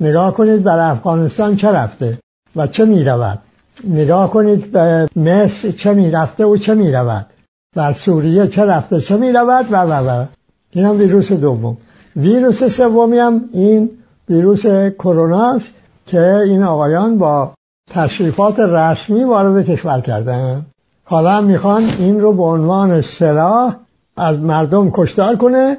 نگاه 0.00 0.34
کنید 0.34 0.62
بر 0.62 0.90
افغانستان 0.90 1.56
چه 1.56 1.68
رفته 1.68 2.18
و 2.56 2.66
چه 2.66 2.84
می‌رود. 2.84 3.38
نگاه 3.88 4.30
کنید 4.30 4.72
به 4.72 5.08
مصر 5.16 5.70
چه 5.70 5.92
می‌رفته 5.92 6.44
و 6.44 6.56
چه 6.56 6.74
می‌رود. 6.74 7.26
بر 7.76 7.92
سوریه 7.92 8.46
چه 8.46 8.64
رفته 8.64 9.00
چه 9.00 9.16
می‌رود 9.16 9.66
و 9.70 9.76
و 9.76 9.92
و. 9.92 10.26
این 10.70 10.84
هم 10.84 10.98
ویروس 10.98 11.32
دوم. 11.32 11.76
ویروس 12.16 12.64
سومی 12.64 13.18
هم 13.18 13.44
این 13.52 13.90
ویروس 14.28 14.66
کرونا 14.98 15.54
است 15.54 15.70
که 16.06 16.34
این 16.34 16.62
آقایان 16.62 17.18
با 17.18 17.54
تشریفات 17.90 18.58
رسمی 18.58 19.24
وارد 19.24 19.66
کشور 19.66 20.00
کردن. 20.00 20.66
حالا 21.04 21.40
می‌خوان 21.40 21.82
این 21.98 22.20
رو 22.20 22.32
به 22.32 22.42
عنوان 22.42 23.02
سلاح 23.02 23.76
از 24.16 24.40
مردم 24.40 24.90
کشتار 24.90 25.36
کنه 25.36 25.78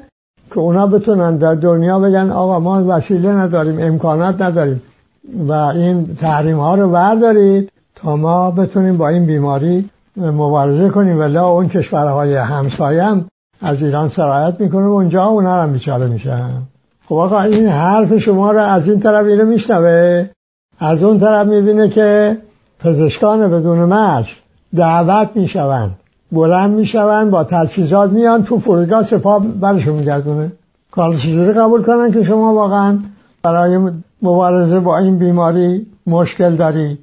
که 0.50 0.58
اونا 0.58 0.86
بتونن 0.86 1.36
در 1.36 1.54
دنیا 1.54 1.98
بگن 1.98 2.30
آقا 2.30 2.58
ما 2.60 2.84
وسیله 2.86 3.28
نداریم 3.32 3.78
امکانات 3.80 4.42
نداریم 4.42 4.82
و 5.48 5.52
این 5.52 6.16
تحریم 6.20 6.58
ها 6.58 6.74
رو 6.74 6.90
بردارید 6.90 7.72
تا 7.94 8.16
ما 8.16 8.50
بتونیم 8.50 8.96
با 8.96 9.08
این 9.08 9.26
بیماری 9.26 9.90
مبارزه 10.16 10.88
کنیم. 10.88 11.18
ولی 11.18 11.38
اون 11.38 11.68
کشورهای 11.68 12.36
همسایه 12.36 13.02
هم 13.04 13.24
از 13.62 13.82
ایران 13.82 14.08
سرایت 14.08 14.60
می‌کنه 14.60 14.86
و 14.86 14.90
اونجا 14.90 15.24
اونا 15.24 15.62
هم 15.62 15.72
بیچاره 15.72 16.06
میشن. 16.06 16.62
خب 17.08 17.14
آقا 17.14 17.40
این 17.40 17.66
حرف 17.66 18.18
شما 18.18 18.52
رو 18.52 18.62
از 18.62 18.88
این 18.88 19.00
طرف 19.00 19.26
اینو 19.26 19.44
میشنوه؟ 19.44 20.28
از 20.78 21.02
اون 21.02 21.18
طرف 21.18 21.46
می‌بینه 21.46 21.88
که 21.88 22.38
پزشکان 22.78 23.50
بدون 23.50 23.78
مرز 23.78 24.26
دعوت 24.76 25.30
می‌شوند 25.34 25.96
بلند 26.32 26.70
می‌شوند 26.70 27.30
با 27.30 27.44
تجهیزات 27.44 28.10
میان 28.10 28.44
تو 28.44 28.58
فرودگاه 28.58 29.04
سپاه 29.04 29.46
برشون 29.46 29.94
میگردونه. 29.94 30.52
کار 30.90 31.14
چجوری 31.14 31.52
قبول 31.52 31.82
کنن 31.82 32.12
که 32.12 32.22
شما 32.22 32.54
واقعا 32.54 32.98
برای 33.42 33.78
مبارزه 34.22 34.80
با 34.80 34.98
این 34.98 35.18
بیماری 35.18 35.86
مشکل 36.06 36.56
داری؟ 36.56 36.98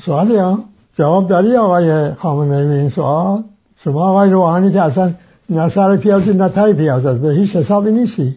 سوالی 0.00 0.36
ها. 0.36 0.58
جواب 0.94 1.28
داری 1.28 1.56
آقای 1.56 2.12
خامنه 2.12 2.56
ای 2.56 2.78
این 2.78 2.88
سوال؟ 2.88 3.42
شما 3.84 4.10
آقای 4.10 4.30
روحانی 4.30 4.72
که 4.72 4.82
اصلا 4.82 5.10
نه 5.50 5.68
سر 5.68 5.96
پیازی 5.96 6.32
نه 6.32 6.48
تای 6.48 6.72
پیاز 6.72 7.06
به 7.06 7.32
هیچ 7.32 7.56
حسابی 7.56 7.92
نیستی. 7.92 8.36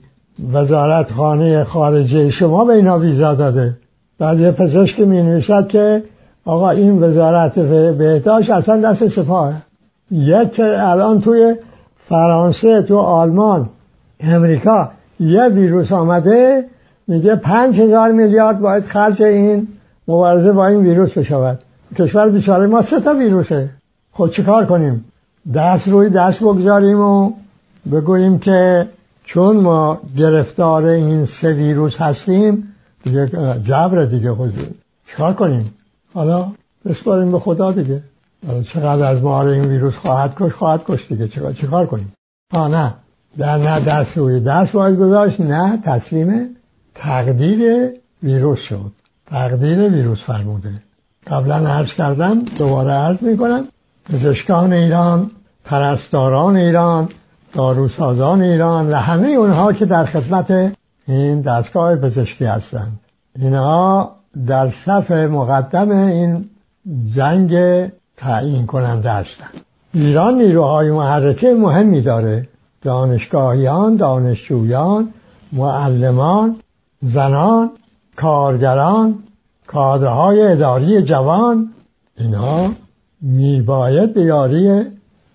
وزارت 0.53 1.11
خانه 1.11 1.63
خارجه 1.63 2.29
شما 2.29 2.65
به 2.65 2.73
اینا 2.73 2.99
ویزا 2.99 3.33
داده. 3.33 3.73
بعد 4.19 4.39
یه 4.39 4.51
پزشک 4.51 4.99
می 4.99 5.23
نویسد 5.23 5.67
که 5.67 6.03
آقا 6.45 6.69
این 6.69 7.03
وزارت 7.03 7.59
بهداشت 7.59 8.49
اصلا 8.49 8.77
دست 8.77 9.07
سپاه 9.07 9.53
یک 10.11 10.59
الان 10.59 11.21
توی 11.21 11.55
فرانسه 12.09 12.81
تو 12.81 12.97
آلمان 12.97 13.69
امریکا 14.19 14.91
یه 15.19 15.47
ویروس 15.47 15.91
آمده 15.91 16.65
میگه 17.07 17.35
پنج 17.35 17.81
هزار 17.81 18.11
میلیارد 18.11 18.59
باید 18.59 18.85
خرج 18.85 19.23
این 19.23 19.67
مبارزه 20.07 20.51
با 20.51 20.67
این 20.67 20.79
ویروس 20.79 21.17
بشود. 21.17 21.59
کشور 21.99 22.29
بیچاره 22.29 22.67
ما 22.67 22.81
سه 22.81 22.99
تا 22.99 23.13
ویروسه. 23.13 23.69
خب 24.13 24.29
چیکار 24.29 24.65
کنیم؟ 24.65 25.05
دست 25.55 25.87
روی 25.87 26.09
دست 26.09 26.39
بگذاریم 26.39 26.99
و 26.99 27.31
بگوییم 27.91 28.39
که 28.39 28.87
چون 29.33 29.57
ما 29.57 29.99
گرفتار 30.17 30.85
این 30.85 31.25
سه 31.25 31.53
ویروس 31.53 31.97
هستیم 31.97 32.75
دیگه 33.03 33.27
جبر 33.63 34.05
دیگه 34.05 34.29
حضور 34.29 34.67
چکار 35.07 35.33
کنیم؟ 35.33 35.73
حالا 36.13 36.51
بسپاریم 36.85 37.31
به 37.31 37.39
خدا 37.39 37.71
دیگه. 37.71 38.03
چقدر 38.67 39.05
از 39.05 39.21
ما 39.21 39.43
این 39.43 39.65
ویروس 39.65 39.95
خواهد 39.95 40.33
کش 40.39 40.51
خواهد 40.51 40.81
کش 40.87 41.07
دیگه. 41.07 41.27
چکار, 41.27 41.53
چکار 41.53 41.85
کنیم؟ 41.85 42.13
آه 42.53 42.67
نه. 42.67 42.93
در 43.37 43.57
نه 43.57 43.79
دست 43.79 44.17
روی 44.17 44.39
دست 44.39 44.71
باید 44.71 44.99
گذاشت. 44.99 45.39
نه 45.39 45.81
تسلیم 45.85 46.55
تقدیر 46.95 47.89
ویروس 48.23 48.59
شد. 48.59 48.91
تقدیر 49.25 49.79
ویروس 49.89 50.23
فرموده. 50.23 50.71
قبلا 51.27 51.55
عرض 51.55 51.93
کردم 51.93 52.39
دوباره 52.39 52.91
عرض 52.91 53.21
می‌کنم 53.21 53.67
پزشکان 54.05 54.73
ایران 54.73 55.31
پرستاران 55.65 56.55
ایران 56.55 57.09
داروسازان 57.53 58.41
ایران 58.41 58.91
و 58.91 58.95
همه 58.95 59.27
اونها 59.27 59.73
که 59.73 59.85
در 59.85 60.05
خدمت 60.05 60.73
این 61.07 61.41
دستگاه 61.41 61.95
پزشکی 61.95 62.45
هستند. 62.45 62.99
اینها 63.35 64.15
در 64.47 64.69
صف 64.69 65.11
مقدم 65.11 65.91
این 65.91 66.49
جنگ 67.15 67.55
تعیین 68.17 68.65
کننده 68.65 69.11
هستند. 69.11 69.61
ایران 69.93 70.37
نیروهای 70.37 70.91
محرکه 70.91 71.53
مهمی 71.53 72.01
داره. 72.01 72.47
دانشگاهیان 72.81 73.95
دانشجویان 73.95 75.13
معلمان 75.51 76.55
زنان 77.01 77.69
کارگران 78.15 79.19
کادرهای 79.67 80.41
اداری 80.41 81.01
جوان. 81.01 81.69
اینها 82.17 82.71
میباید 83.21 84.13
به 84.13 84.21
یاری 84.21 84.81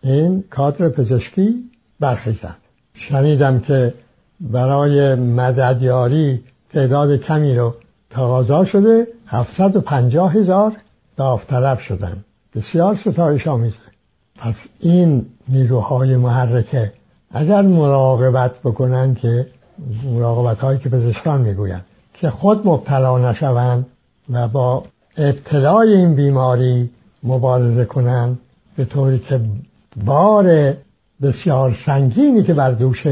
این 0.02 0.44
کادر 0.50 0.88
پزشکی 0.88 1.65
برخیزند. 2.00 2.56
شنیدم 2.94 3.60
که 3.60 3.94
برای 4.40 5.14
مددیاری 5.14 6.44
تعداد 6.72 7.16
کمی 7.16 7.54
رو 7.54 7.74
تقاضا 8.10 8.64
شده 8.64 9.06
750 9.26 10.34
هزار 10.34 10.72
داوطلب 11.16 11.78
شدن. 11.78 12.24
بسیار 12.54 12.94
ستایش 12.94 13.46
آمیزه 13.46 13.76
پس 14.38 14.54
این 14.80 15.26
نیروهای 15.48 16.16
محرکه 16.16 16.92
اگر 17.30 17.62
مراقبت 17.62 18.58
بکنن 18.64 19.14
که 19.14 19.46
مراقبت 20.04 20.60
هایی 20.60 20.78
که 20.78 20.88
پزشکان 20.88 21.40
می‌گویند 21.40 21.84
که 22.14 22.30
خود 22.30 22.66
مبتلا 22.66 23.30
نشوند 23.30 23.86
و 24.30 24.48
با 24.48 24.84
ابتلای 25.16 25.94
این 25.94 26.14
بیماری 26.14 26.90
مبارزه 27.22 27.84
کنند 27.84 28.38
به 28.76 28.84
طوری 28.84 29.18
که 29.18 29.40
بار 30.04 30.74
بسیار 31.22 31.72
سنگینی 31.72 32.42
که 32.42 32.54
بر 32.54 32.70
دوش 32.70 33.06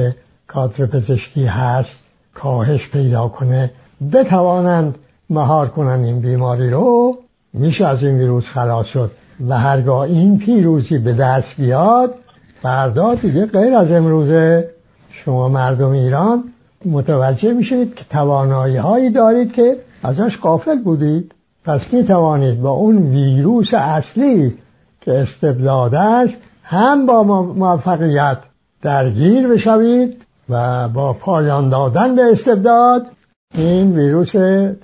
کادر 0.46 0.87
پزشکی 0.87 1.44
هست 1.44 2.00
کاهش 2.34 2.88
پیدا 2.88 3.28
کنه. 3.28 3.70
بتوانند 4.12 4.99
مهار 5.30 5.68
کنند 5.68 6.04
این 6.04 6.20
بیماری 6.20 6.70
رو. 6.70 7.18
میشه 7.52 7.87
از 7.87 8.04
این 8.04 8.18
ویروس 8.18 8.49
خلاص 8.49 8.87
شد 8.87 9.11
و 9.49 9.58
هرگاه 9.58 10.00
این 10.00 10.38
پیروزی 10.38 10.99
به 10.99 11.12
دست 11.12 11.56
بیاد 11.56 12.14
فردا 12.62 13.14
دیگه 13.14 13.46
غیر 13.46 13.75
از 13.75 13.92
امروزه 13.92 14.70
شما 15.11 15.49
مردم 15.49 15.90
ایران 15.90 16.44
متوجه 16.84 17.52
میشید 17.52 17.94
که 17.94 18.04
توانایی 18.11 18.76
هایی 18.76 19.11
دارید 19.11 19.52
که 19.52 19.76
ازش 20.02 20.37
قافل 20.37 20.78
بودید. 20.82 21.32
پس 21.64 21.92
می 21.92 22.04
توانید 22.04 22.61
با 22.61 22.70
اون 22.70 22.96
ویروس 22.96 23.75
اصلی 23.75 24.54
که 25.00 25.12
استبداد 25.12 25.94
است 25.94 26.38
هم 26.64 27.06
با 27.06 27.23
موفقیت 27.42 28.38
درگیر 28.83 29.49
بشوید 29.49 30.25
و 30.49 30.88
با 30.88 31.12
پایان 31.12 31.68
دادن 31.68 32.16
به 32.16 32.23
استبداد 32.33 33.06
این 33.54 33.97
ویروس 33.97 34.33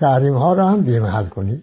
تحریم 0.01 0.35
ها 0.35 0.53
را 0.53 0.69
هم 0.69 0.81
بیمحل 0.81 1.25
کنید. 1.25 1.63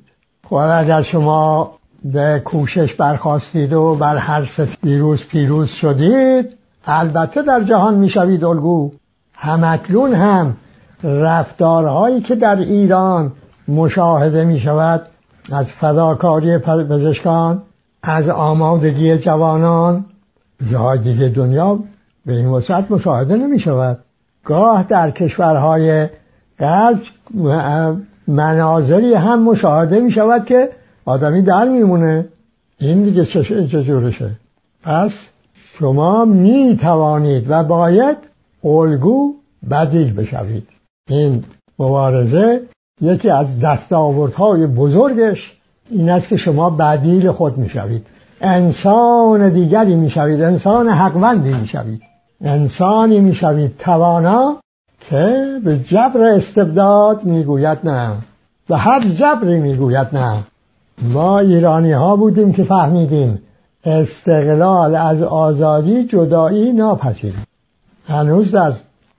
خب 0.50 0.56
اگر 0.56 1.02
شما 1.02 1.72
به 2.04 2.42
کوشش 2.46 2.94
برخواستید 2.94 3.74
و 3.74 3.96
بر 3.96 4.18
هر 4.18 4.46
سه 4.46 4.68
ویروس 4.84 5.26
پیروز 5.26 5.70
شدید 5.70 6.58
البته 6.86 7.42
در 7.42 7.64
جهان 7.64 7.96
می‌شوید 7.96 8.44
الگو. 8.44 8.92
همکنون 9.34 10.14
هم 10.14 10.58
رفتارهایی 11.04 12.22
که 12.22 12.36
در 12.36 12.56
ایران 12.56 13.32
مشاهده 13.68 14.44
می 14.44 14.60
شود 14.60 15.02
از 15.52 15.72
فداکاری 15.72 16.58
پزشکان 16.58 17.62
از 18.04 18.30
آمادگی 18.30 19.18
جوانان 19.18 20.06
جای 20.72 20.98
دیگه 20.98 21.30
دنیا 21.30 21.80
به 22.26 22.34
این 22.34 22.48
وسط 22.48 22.92
مشاهده 22.92 23.36
نمی 23.36 23.60
شود. 23.60 24.00
گاه 24.44 24.84
در 24.84 25.12
کشورهای 25.12 26.08
غرب 26.60 27.00
مناظری 28.28 29.14
هم 29.14 29.44
مشاهده 29.44 30.00
می 30.00 30.12
شود 30.12 30.46
که 30.46 30.70
آدمی 31.06 31.42
در 31.42 31.70
میمونه 31.70 32.28
این 32.78 33.04
دیگه 33.04 33.26
چجورشه 33.26 34.32
پس 34.84 35.12
شما 35.80 36.26
می 36.26 36.78
توانید 36.82 37.46
و 37.50 37.64
باید 37.64 38.18
الگو 38.64 39.34
بدیل 39.72 40.14
بشوید. 40.14 40.68
این 41.10 41.44
مبارزه 41.80 42.62
یکی 43.02 43.30
از 43.30 43.60
دستاوردهای 43.60 44.68
بزرگش 44.68 45.58
این 45.90 46.10
است 46.10 46.28
که 46.28 46.36
شما 46.36 46.70
بدیل 46.70 47.32
خود 47.32 47.58
می‌شوید 47.58 48.06
انسان 48.42 49.50
دیگری 49.50 49.96
می‌شوید. 49.96 50.42
انسان 50.42 50.88
حقوندی 50.88 51.54
می‌شوید. 51.54 52.02
انسانی 52.42 53.20
می‌شوید. 53.20 53.78
توانا 53.78 54.58
که 55.10 55.46
به 55.66 55.80
جبر 55.80 56.24
استبداد 56.24 57.24
می‌گوید 57.24 57.78
نه. 57.84 58.12
و 58.70 58.78
هر 58.78 59.00
جبری 59.00 59.60
می‌گوید 59.60 60.08
نه. 60.14 60.38
ما 61.02 61.40
ایرانی 61.40 61.92
ها 61.92 62.16
بودیم 62.16 62.54
که 62.54 62.64
فهمیدیم 62.64 63.42
استقلال 63.86 64.96
از 64.96 65.24
آزادی 65.24 66.04
جدایی 66.04 66.72
ناپذیریم 66.72 67.44
هنوز 68.08 68.52
در 68.52 68.74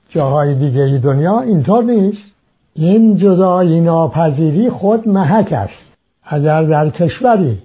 جاهای 0.08 0.54
دیگه 0.54 1.00
دنیا 1.04 1.40
اینطور 1.40 1.84
نیست. 1.84 2.22
این 2.74 3.16
جدایی 3.16 3.80
ناپذیری 3.80 4.70
خود 4.70 5.08
محک 5.08 5.52
است. 5.52 5.86
اگر 6.24 6.62
در 6.62 6.90
کشوری 6.90 7.58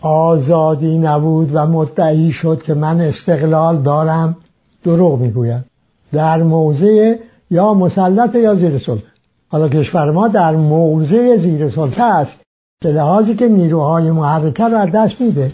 آزادی 0.00 0.98
نبود 0.98 1.50
و 1.54 1.66
مدعی 1.66 2.32
شد 2.32 2.62
که 2.62 2.74
من 2.74 3.00
استقلال 3.00 3.76
دارم 3.76 4.36
دروغ 4.84 5.20
می‌گوید 5.20 5.64
در 6.12 6.42
موضع 6.42 7.14
یا 7.50 7.74
مسلط 7.74 8.34
یا 8.34 8.54
زیر 8.54 8.78
سلطه. 8.78 9.06
حالا 9.48 9.68
کشور 9.68 10.10
ما 10.10 10.28
در 10.28 10.56
موضع 10.56 11.36
زیر 11.36 11.70
سلطه 11.70 12.04
است 12.04 12.36
به 12.84 12.92
لحاظی 12.92 13.34
که 13.34 13.48
نیروهای 13.48 14.10
محرکه 14.10 14.68
را 14.68 14.86
دست 14.86 15.20
میده. 15.20 15.52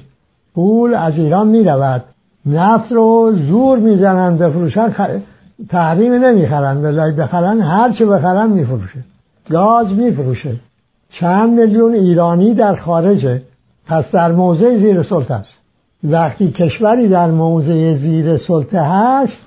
پول 0.55 0.95
از 0.95 1.19
ایران 1.19 1.49
می‌رود. 1.49 2.05
نفت 2.47 2.93
رو 2.93 3.33
زور 3.49 3.79
می‌زنند 3.79 4.39
بفروشن 4.39 4.93
تحریم 5.69 6.13
نمی‌خرن. 6.13 6.85
ولای 6.85 7.13
بخرن 7.13 7.61
هر 7.61 7.93
چه 7.93 8.07
بخرن 8.07 8.51
میفروشه. 8.51 9.05
گاز 9.51 9.93
میفروشه. 9.93 10.57
چند 11.11 11.61
میلیون 11.61 11.95
ایرانی 11.95 12.55
در 12.55 12.75
خارجه. 12.75 13.43
پس 13.87 14.11
در 14.11 14.33
موضع 14.33 14.77
زیر 14.77 15.03
سلطه 15.03 15.35
است. 15.35 15.53
وقتی 16.05 16.51
کشوری 16.51 17.09
در 17.09 17.31
موضع 17.31 17.95
زیر 17.95 18.37
سلطه 18.37 18.81
هست 18.83 19.47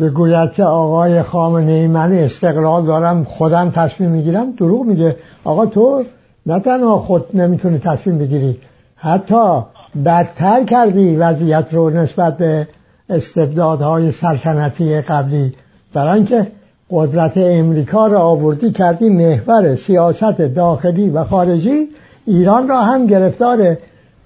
بگوید 0.00 0.52
که 0.52 0.64
آقای 0.64 1.22
خامنه 1.22 1.88
من 1.88 2.12
استقلال 2.12 2.86
دارم 2.86 3.24
خودم 3.24 3.70
تصمیم 3.70 4.10
می‌گیرم 4.10 4.50
دروغ 4.50 4.86
میگه. 4.86 5.16
آقا 5.44 5.66
تو 5.66 6.04
نه 6.46 6.60
تنها 6.60 6.98
خود 6.98 7.36
نمی‌تونی 7.36 7.78
تصمیم 7.78 8.18
بگیری 8.18 8.58
حتی 8.96 9.62
بدتر 10.04 10.64
کردی 10.64 11.16
وضعیت 11.16 11.66
رو 11.70 11.90
نسبت 11.90 12.36
به 12.36 12.68
استبدادهای 13.10 14.12
سلطنتی 14.12 15.00
قبلی. 15.00 15.54
برای 15.94 16.14
اینکه 16.14 16.46
قدرت 16.90 17.32
امریکا 17.36 18.06
را 18.06 18.20
آوردی 18.20 18.72
کردی 18.72 19.08
محور 19.08 19.74
سیاست 19.74 20.40
داخلی 20.40 21.10
و 21.10 21.24
خارجی. 21.24 21.88
ایران 22.26 22.68
را 22.68 22.80
هم 22.82 23.06
گرفتار 23.06 23.78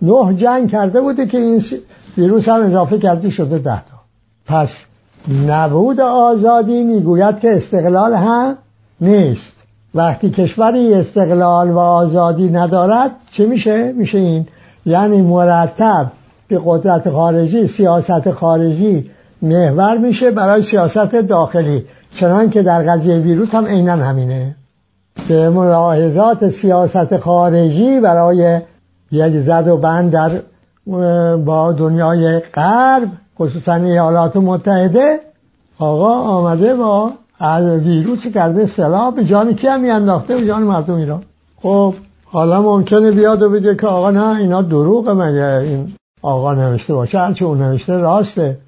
نه 0.03 0.35
جنگ 0.35 0.71
کرده 0.71 1.01
بوده 1.01 1.27
که 1.27 1.39
این 1.39 1.65
ویروس 2.19 2.49
هم 2.49 2.63
اضافه 2.63 2.99
کردی 2.99 3.31
شده 3.31 3.59
ده 3.59 3.83
تا. 3.85 3.97
پس 4.47 4.77
نبود 5.47 6.01
آزادی 6.01 6.83
می‌گوید 6.83 7.41
که 7.41 7.57
استقلال 7.57 8.15
هم 8.15 8.57
نیست. 9.01 9.53
وقتی 9.95 10.31
کشوری 10.31 10.95
استقلال 10.95 11.71
و 11.71 11.79
آزادی 11.79 12.49
ندارد 12.49 13.11
چه 13.33 13.47
میشه؟ 13.47 13.93
میشه 13.93 14.19
این. 14.19 14.47
یعنی 14.87 15.23
مرتب 15.23 16.07
به 16.49 16.61
قدرت 16.65 17.11
خارجی 17.11 17.67
سیاست 17.67 18.31
خارجی 18.31 19.11
محور 19.43 19.99
میشه 19.99 20.31
برای 20.31 20.63
سیاست 20.63 21.15
داخلی. 21.15 21.85
چنان 22.15 22.51
که 22.51 22.63
در 22.63 22.83
قضیه 22.83 23.17
ویروس 23.19 23.55
هم 23.55 23.67
عینا 23.67 23.93
همینه. 23.93 24.55
به 25.29 25.51
ملاحظات 25.51 26.49
سیاست 26.49 27.17
خارجی 27.17 28.01
برای 28.01 28.61
یک 29.13 29.39
زد 29.39 29.69
و 29.69 29.77
بند 29.77 30.11
در 30.11 30.31
با 31.37 31.73
دنیای 31.73 32.41
غرب 32.41 33.09
خصوصا 33.39 33.75
ایالات 33.75 34.37
متحده 34.37 35.21
آقا 35.79 36.15
آمده 36.15 36.75
با 36.75 37.13
ویروس 37.85 38.27
کرده؟ 38.27 38.67
سلاح. 38.67 39.15
به 39.15 39.25
جان 39.25 39.55
کی 39.55 39.67
هم 39.67 39.85
انداخته 39.85 40.37
به 40.37 40.47
جان 40.47 40.63
مردم 40.63 40.95
ایران. 40.95 41.23
خب 41.63 41.95
حالا 42.25 42.63
ممکنه 42.63 43.11
بیاد 43.11 43.43
و 43.43 43.51
بگه 43.51 43.75
که 43.75 43.87
آقا 43.87 44.11
نه 44.11 44.37
اینا 44.37 44.63
دروغه 44.63 45.13
مگه. 45.13 45.59
این 45.63 45.95
آقا 46.23 46.55
نوشته 46.55 46.95
باشه 46.95 47.19
هرچه 47.19 47.45
اون 47.45 47.59
نوشته 47.59 47.97
راسته. 47.97 48.59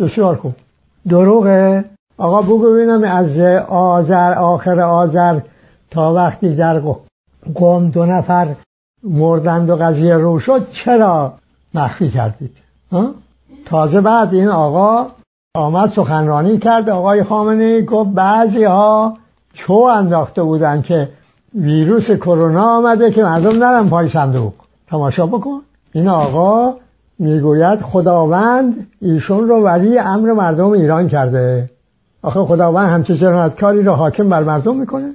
بسیار 0.00 0.34
خوب. 0.34 0.52
دروغه. 1.08 1.84
آقا 2.18 2.42
بگو 2.42 2.72
ببینم 2.72 3.02
از 3.02 3.38
آذر 3.68 4.34
آخر 4.34 4.80
آذر 4.80 5.40
تا 5.90 6.14
وقتی 6.14 6.54
در 6.54 6.82
قوم 7.54 7.90
دو 7.90 8.06
نفر 8.06 8.54
مردند 9.02 9.70
و 9.70 9.76
قضیه 9.76 10.16
رو 10.16 10.38
شد 10.38 10.70
چرا 10.70 11.34
مخفی 11.74 12.10
کردید؟ 12.10 12.56
تازه 13.64 14.00
بعد 14.00 14.34
این 14.34 14.48
آقا 14.48 15.06
آمد 15.56 15.90
سخنرانی 15.90 16.58
کرد. 16.58 16.90
آقای 16.90 17.22
خامنه 17.22 17.82
گفت 17.82 18.10
بعضی 18.10 18.64
ها 18.64 19.16
چو 19.52 19.74
انداخته 19.74 20.42
بودن 20.42 20.82
که 20.82 21.08
ویروس 21.54 22.10
کرونا 22.10 22.76
آمده 22.76 23.10
که 23.10 23.22
مردم 23.22 23.64
نرم 23.64 23.88
پای 23.88 24.08
صندوق. 24.08 24.52
تماشا 24.90 25.26
بکن. 25.26 25.60
این 25.92 26.08
آقا 26.08 26.74
می‌گوید 27.18 27.80
خداوند 27.80 28.86
ایشون 29.00 29.48
رو 29.48 29.62
ولی 29.62 29.98
امر 29.98 30.32
مردم 30.32 30.70
ایران 30.70 31.08
کرده. 31.08 31.70
آخه 32.22 32.40
خداوند 32.40 32.88
همچه 32.88 33.14
جنایتکاری 33.14 33.82
رو 33.82 33.92
حاکم 33.92 34.28
بر 34.28 34.42
مردم 34.42 34.76
می‌کنه. 34.76 35.14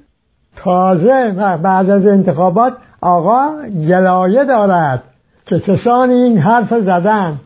تازه 0.56 1.32
بعد 1.64 1.90
از 1.90 2.08
انتخابات 2.08 2.74
آقا 3.02 3.50
گلایه 3.88 4.46
دارد 4.46 5.04
که 5.46 5.60
کسانی 5.60 6.14
این 6.14 6.38
حرف 6.38 6.80
زدن. 6.80 7.40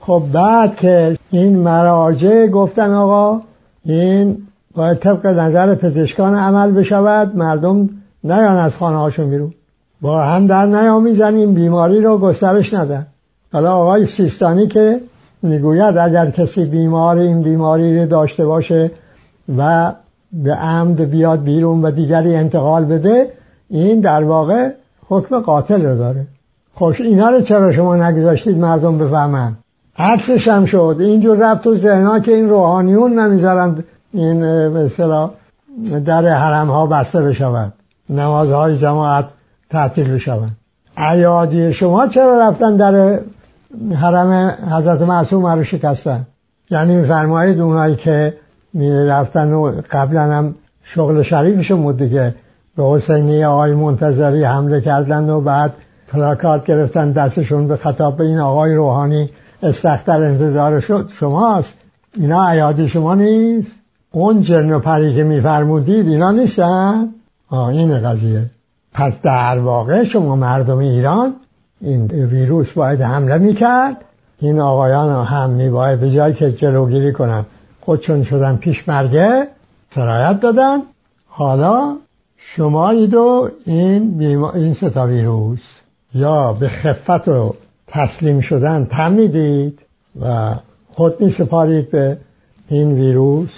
خب 0.00 0.22
بعد 0.32 0.76
که 0.76 1.16
این 1.30 1.58
مراجع 1.58 2.46
گفتن 2.46 2.92
آقا 2.92 3.40
این 3.84 4.36
باید 4.74 4.98
طبق 4.98 5.26
نظر 5.26 5.74
پزشکان 5.74 6.34
عمل 6.34 6.70
بشود 6.70 7.36
مردم 7.36 7.90
نیان 8.24 8.56
از 8.56 8.76
خانه 8.76 8.96
هاشون 8.96 9.30
بیرون. 9.30 9.54
با 10.00 10.22
هم 10.22 10.46
در 10.46 10.66
نیامیزن 10.66 11.54
بیماری 11.54 12.00
رو 12.00 12.18
گسترش 12.18 12.74
ندن. 12.74 13.06
حالا 13.52 13.72
آقای 13.76 14.06
سیستانی 14.06 14.66
که 14.66 15.00
می‌گوید 15.42 15.98
اگر 15.98 16.30
کسی 16.30 16.64
بیمار 16.64 17.18
این 17.18 17.42
بیماری 17.42 18.00
رو 18.00 18.06
داشته 18.06 18.46
باشه 18.46 18.90
و 19.58 19.92
به 20.42 20.54
عمد 20.54 21.00
بیاد 21.00 21.42
بیرون 21.42 21.82
و 21.82 21.90
دیگری 21.90 22.36
انتقال 22.36 22.84
بده 22.84 23.32
این 23.68 24.00
در 24.00 24.24
واقع 24.24 24.70
حکم 25.08 25.40
قاتل 25.40 25.86
رو 25.86 25.98
داره. 25.98 26.26
خوش 26.74 27.00
اینا 27.00 27.30
رو 27.30 27.40
چرا 27.40 27.72
شما 27.72 27.96
نگذاشتید 27.96 28.58
مردم 28.58 28.98
بفهمن؟ 28.98 29.52
عکسش 29.98 30.48
هم 30.48 30.64
شد. 30.64 30.96
اینجور 31.00 31.36
رفت 31.36 31.64
تو 31.64 31.74
ذهنها 31.74 32.20
که 32.20 32.32
این 32.32 32.48
روحانیون 32.48 33.18
نمی‌ذارن 33.18 33.84
این 34.12 34.68
مثلا 34.68 35.30
در 36.04 36.28
حرم 36.28 36.70
ها 36.70 36.86
بسته 36.86 37.22
بشود 37.22 37.72
نمازهای 38.10 38.78
جماعت 38.78 39.28
تعطیل 39.70 40.14
بشود 40.14 40.50
عیادی 40.96 41.72
شما 41.72 42.06
چرا 42.06 42.48
رفتن 42.48 42.76
در 42.76 43.18
حرم 43.94 44.54
حضرت 44.70 45.02
معصوم 45.02 45.46
رو 45.46 45.64
شکستن؟ 45.64 46.26
یعنی 46.70 46.96
میفرمایید 46.96 47.60
اونایی 47.60 47.96
که 47.96 48.34
رفتن 48.82 49.52
و 49.52 49.72
قبلا 49.90 50.22
هم 50.22 50.54
شغل 50.82 51.22
شریفشون 51.22 51.82
بود 51.82 51.96
دیگه. 51.96 52.34
به 52.76 52.84
حسینی 52.84 53.44
آقای 53.44 53.74
منتظری 53.74 54.44
حمله 54.44 54.80
کردن 54.80 55.30
و 55.30 55.40
بعد 55.40 55.72
پلاکارد 56.08 56.66
گرفتن 56.66 57.12
دستشون 57.12 57.68
به 57.68 57.76
خطاب 57.76 58.20
این 58.20 58.38
آقای 58.38 58.74
روحانی. 58.74 59.30
استختر 59.62 60.22
انتظار 60.22 60.80
شد. 60.80 61.10
شماست. 61.20 61.74
اینا 62.16 62.48
عیادی 62.48 62.88
شما 62.88 63.14
نیست. 63.14 63.72
اون 64.12 64.40
جرن 64.40 64.72
و 64.72 64.78
پری 64.78 65.14
که 65.14 65.24
میفرمودید 65.24 66.08
اینا 66.08 66.30
نیستن؟ 66.30 67.08
آه 67.48 67.68
این 67.68 67.98
قضیه. 67.98 68.50
پس 68.92 69.12
در 69.22 69.58
واقع 69.58 70.04
شما 70.04 70.36
مردم 70.36 70.78
ایران 70.78 71.34
این 71.80 72.06
ویروس 72.06 72.72
باید 72.72 73.00
حمله 73.00 73.38
می‌کرد. 73.38 73.96
این 74.40 74.60
آقایان 74.60 75.24
هم 75.24 75.50
میباید 75.50 76.00
به 76.00 76.10
جایی 76.10 76.34
که 76.34 76.52
جلوگیری 76.52 77.12
کنن. 77.12 77.44
خودشون 77.84 78.22
شدن 78.22 78.56
پیش 78.56 78.88
مرگه 78.88 79.48
سرایت 79.90 80.40
دادن. 80.40 80.78
حالا 81.28 81.96
شما 82.36 82.92
و 83.14 83.50
این, 83.64 84.22
این 84.54 84.74
ستا 84.74 85.06
ویروس. 85.06 85.60
یا 86.14 86.52
به 86.52 86.68
خفت 86.68 87.28
و 87.28 87.54
تسلیم 87.86 88.40
شدن 88.40 88.84
تم 88.84 89.12
می‌دید 89.12 89.80
و 90.20 90.54
خود 90.92 91.20
می 91.20 91.30
سپارید 91.30 91.90
به 91.90 92.16
این 92.68 92.92
ویروس 92.92 93.50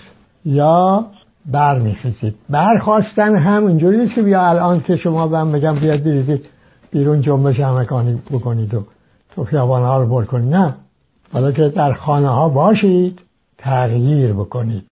یا 0.44 1.06
بر 1.46 1.78
میخیزید 1.78 2.34
برخواستن 2.50 3.36
هم 3.36 3.66
اینجوری 3.66 4.08
که 4.08 4.22
بیا 4.22 4.48
الان 4.48 4.80
که 4.80 4.96
شما 4.96 5.26
بهم 5.26 5.52
بگم 5.52 5.74
بیاد 5.74 6.02
بریزید 6.02 6.44
بیرون 6.90 7.20
جنبش 7.20 7.60
همکانی 7.60 8.20
بکنید 8.30 8.74
و 8.74 8.84
تو 9.34 9.44
خیابان 9.44 9.82
ها 9.82 10.02
رو 10.02 10.06
بر 10.06 10.38
نه. 10.38 10.74
حالا 11.32 11.52
که 11.52 11.68
در 11.68 11.92
خانه 11.92 12.28
ها 12.28 12.48
باشید 12.48 13.20
تغییر 13.58 14.32
بکنید. 14.32 14.86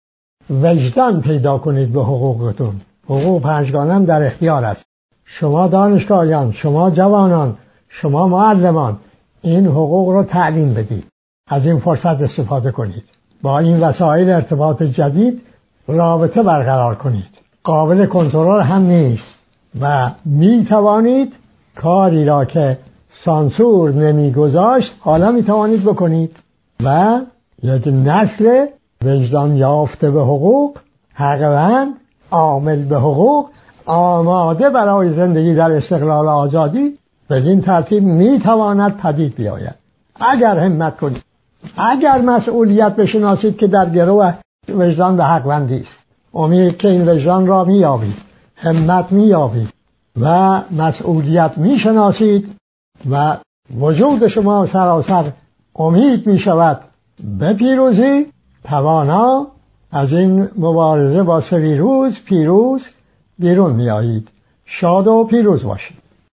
وجدان 0.51 1.21
پیدا 1.21 1.59
کنید 1.59 1.93
به 1.93 2.03
حقوقتون. 2.03 2.81
حقوق 3.05 3.43
پنجگانم 3.43 4.05
در 4.05 4.27
اختیار 4.27 4.65
است. 4.65 4.85
شما 5.25 5.69
دانشگاهیان 5.69 6.53
شما 6.53 6.91
جوانان 6.91 7.57
شما 7.89 8.29
معلمان 8.29 8.99
این 9.43 9.67
حقوق 9.67 10.09
رو 10.09 10.25
تعلیم 10.25 10.75
بدید. 10.75 11.07
از 11.49 11.67
این 11.67 11.79
فرصت 11.79 12.23
استفاده 12.23 12.71
کنید. 12.71 13.05
با 13.43 13.59
این 13.59 13.81
وسایل 13.81 14.31
ارتباط 14.31 14.83
جدید 14.83 15.43
رابطه 15.89 16.43
برقرار 16.43 16.95
کنید. 16.95 17.29
قابل 17.65 18.07
کنترل 18.07 18.61
هم 18.61 18.83
نیست 18.83 19.39
و 19.81 20.11
می 20.25 20.67
توانید 20.69 21.33
کاری 21.75 22.25
را 22.25 22.45
که 22.45 22.79
سانسور 23.13 23.91
نمیگذاشت 23.91 24.95
حالا 25.01 25.33
می 25.33 25.43
توانید 25.43 25.85
بکنید 25.85 26.37
و 26.85 27.21
یک 27.63 27.89
نسل 27.89 28.67
وجدان 29.05 29.57
یافته 29.57 30.11
به 30.11 30.21
حقوق 30.21 30.79
حقوند 31.15 31.95
عامل 32.31 32.85
به 32.85 32.97
حقوق 32.97 33.49
آماده 33.87 34.71
برای 34.71 35.11
زندگی 35.11 35.55
در 35.55 35.73
استقلال 35.73 36.29
آزادی 36.29 36.99
بدین 37.31 37.63
ترتیب 37.63 38.03
می‌تواند 38.03 38.97
پدید 38.97 39.35
بیاید. 39.35 39.75
اگر 40.21 40.59
همت 40.59 40.97
کنید 40.97 41.23
اگر 41.77 42.21
مسئولیت 42.21 42.97
بشناسید 42.97 43.57
که 43.57 43.67
در 43.67 43.91
گروه 43.91 44.35
وجدان 44.69 45.17
به 45.17 45.25
حقوندی 45.25 45.81
است. 45.81 45.99
امید 46.35 46.77
که 46.77 46.89
این 46.89 47.09
وجدان 47.09 47.47
را 47.47 47.65
مییابید 47.65 48.17
همت 48.57 49.13
مییابید 49.13 49.69
و 50.21 50.61
مسئولیت 50.71 51.59
می‌شناسید 51.59 52.49
و 53.11 53.37
وجود 53.81 54.27
شما 54.27 54.67
سراسر 54.67 55.25
امید 55.77 56.27
می 56.27 56.39
شود 56.39 56.81
به 57.23 57.53
پیروزی 57.53 58.27
توانا 58.65 59.47
از 59.91 60.13
این 60.13 60.49
مبارزه 60.57 61.23
با 61.23 61.41
سه 61.41 61.59
ویروس 61.59 62.21
پیروز 62.21 62.87
بیرون 63.39 63.73
میایید 63.73 64.29
شاد 64.65 65.07
و 65.07 65.25
پیروز 65.25 65.63
باشید. 65.63 66.02